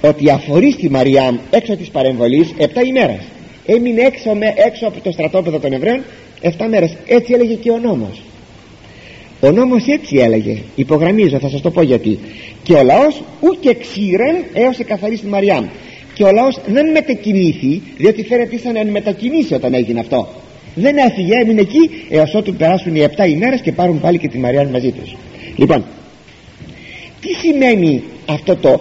[0.00, 3.20] ότι αφορεί στη Μαριάμ έξω της παρεμβολής 7 ημέρες.
[3.66, 6.02] Έμεινε έξω, με, έξω από το στρατόπεδο των Εβραίων
[6.42, 6.96] 7 μέρες.
[7.06, 8.22] Έτσι έλεγε και ο νόμος.
[9.40, 12.18] Ο νόμος έτσι έλεγε υπογραμμίζω θα σας το πω γιατί.
[12.62, 15.66] Και ο λαός ούτε ξύρεν έως εκαθαρίσει τη Μαριάμ.
[16.14, 20.28] Και ο λαός δεν μετακινήθη διότι φαίνεται ήσαν να μετακινήσει όταν έγινε αυτό.
[20.74, 24.38] Δεν έφυγε έμεινε εκεί έως ότου περάσουν οι 7 ημέρες και πάρουν πάλι και τη
[24.38, 25.16] Μαριάμ μαζί τους.
[25.56, 25.84] Λοιπόν
[27.20, 28.80] τι σημαίνει αυτό το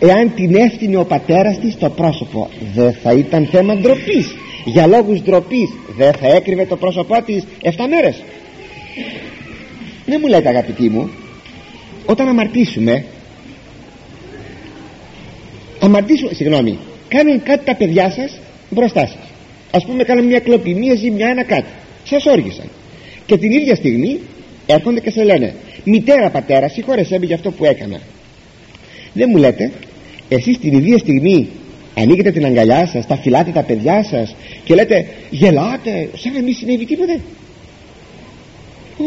[0.00, 4.34] εάν την έφτιανε ο πατέρας της στο πρόσωπο δεν θα ήταν θέμα ντροπής.
[4.64, 8.22] για λόγους ντροπής δεν θα έκρυβε το πρόσωπό της 7 μέρες.
[10.06, 11.10] Δεν μου λέτε αγαπητοί μου
[12.06, 13.04] όταν αμαρτήσουμε
[15.80, 16.78] αμαρτήσουμε συγγνώμη
[17.08, 18.38] κάνουν κάτι τα παιδιά σας
[18.70, 19.28] μπροστά σας.
[19.70, 21.68] Ας πούμε κάνουν μια κλοπή μια ζημιά ένα κάτι
[22.04, 22.68] σας όργησαν.
[23.26, 24.20] Και την ίδια στιγμή
[24.66, 28.00] έρχονται και σε λένε μητέρα πατέρα συγχώρεσέ με για αυτό που έκανα
[29.12, 29.70] δεν μου λέτε
[30.30, 31.48] εσείς την ίδια στιγμή
[31.94, 36.54] ανοίγετε την αγκαλιά σας τα φυλάτε τα παιδιά σας και λέτε γελάτε σαν να μην
[36.54, 37.20] συνέβη τίποτε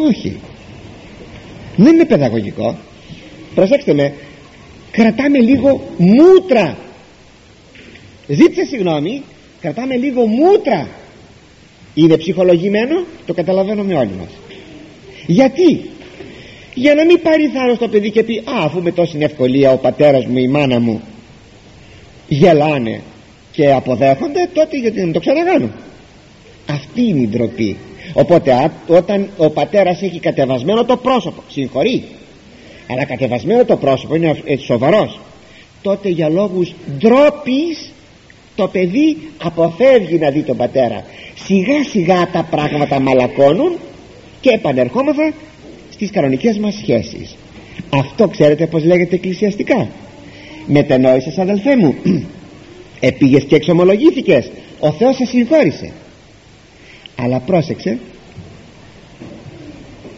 [0.07, 0.39] όχι.
[1.75, 2.75] Δεν είναι παιδαγωγικό.
[3.55, 4.13] Προσέξτε με
[4.91, 6.77] κρατάμε λίγο μούτρα.
[8.27, 9.23] Ζήτησε συγγνώμη
[9.61, 10.87] κρατάμε λίγο μούτρα.
[11.93, 14.29] Είναι ψυχολογημένο το καταλαβαίνουμε όλοι μας.
[15.25, 15.81] Γιατί;
[16.73, 19.77] Για να μην πάρει θάρρος το παιδί και πει α αφού με τόση ευκολία ο
[19.77, 21.01] πατέρας μου η μάνα μου
[22.27, 23.01] γελάνε
[23.51, 25.69] και αποδέχονται τότε γιατί να το ξαναγάνω.
[26.69, 27.77] Αυτή είναι η ντροπή.
[28.13, 32.03] Οπότε όταν ο πατέρας έχει κατεβασμένο το πρόσωπο συγχωρεί
[32.87, 35.19] αλλά κατεβασμένο το πρόσωπο είναι σοβαρός
[35.81, 37.91] τότε για λόγους ντροπής
[38.55, 41.05] το παιδί αποφεύγει να δει τον πατέρα.
[41.45, 43.77] Σιγά σιγά τα πράγματα μαλακώνουν
[44.41, 45.33] και επανερχόμεθα
[45.89, 47.35] στις κανονικές μας σχέσεις.
[47.89, 49.87] Αυτό ξέρετε πως λέγεται εκκλησιαστικά;
[50.65, 51.95] Μετενόησες αδελφέ μου.
[52.99, 54.51] Επήγες και εξομολογήθηκες.
[54.79, 55.91] Ο Θεός σε συγχώρησε.
[57.15, 57.97] Αλλά πρόσεξε.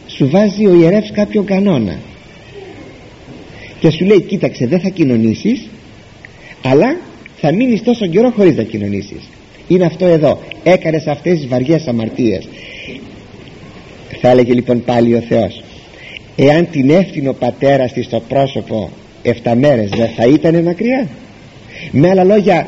[0.07, 1.99] Σου βάζει ο ιερεύς κάποιο κανόνα.
[3.79, 5.67] Και σου λέει κοίταξε δεν θα κοινωνήσεις
[6.61, 6.97] αλλά
[7.37, 9.29] θα μείνεις τόσο καιρό χωρίς να κοινωνήσεις
[9.67, 10.39] είναι αυτό εδώ.
[10.63, 12.47] Έκανες αυτές τις βαριές αμαρτίες.
[14.21, 15.63] Θα έλεγε λοιπόν πάλι ο Θεός
[16.35, 18.89] εάν την έφτιανε ο πατέρας της στο πρόσωπο
[19.43, 21.07] 7 μέρες δεν θα ήταν μακριά.
[21.91, 22.67] Με άλλα λόγια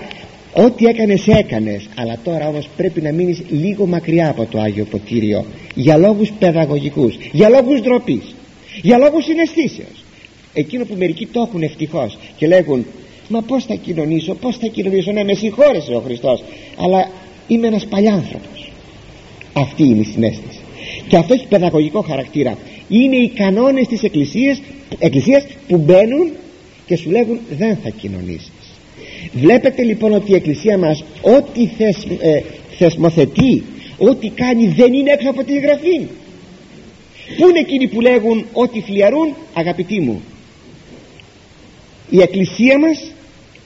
[0.53, 1.89] ό,τι έκανες έκανες.
[1.95, 5.45] Αλλά τώρα όμως πρέπει να μείνεις λίγο μακριά από το Άγιο Ποτήριο
[5.76, 8.36] για λόγους παιδαγωγικούς για λόγους ντροπής,
[8.82, 10.03] για λόγους συναισθήσεως.
[10.53, 12.86] Εκείνο που μερικοί το έχουν ευτυχώς και λέγουν
[13.28, 16.43] μα πως θα κοινωνήσω πως θα κοινωνήσω ναι με συγχώρεσε ο Χριστός
[16.78, 17.10] αλλά
[17.47, 18.58] είμαι ένας παλιάνθρωπος
[19.62, 20.60] αυτή είναι η συνέστηση.
[21.08, 22.58] Και αυτό έχει παιδαγωγικό χαρακτήρα.
[22.89, 24.62] Είναι οι κανόνες της εκκλησίας,
[24.99, 26.32] εκκλησίας που μπαίνουν
[26.88, 28.51] και σου λέγουν δεν θα κοινωνήσεις
[29.33, 32.41] βλέπετε λοιπόν ότι η εκκλησία μας ό,τι θες, ε,
[32.77, 33.63] θεσμοθετεί
[33.97, 36.07] ό,τι κάνει δεν είναι έξω από τη γραφή.
[37.38, 40.21] Πού είναι εκείνοι που λέγουν ότι φλιαρούν αγαπητοί μου
[42.09, 43.11] η εκκλησία μας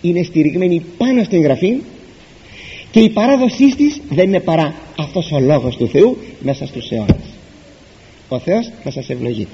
[0.01, 1.81] είναι στηριγμένη πάνω στην γραφή
[2.91, 7.29] και η παράδοσή της δεν είναι παρά αυτός ο λόγος του Θεού μέσα στους αιώνες
[8.29, 9.47] ο Θεός θα σας ευλογεί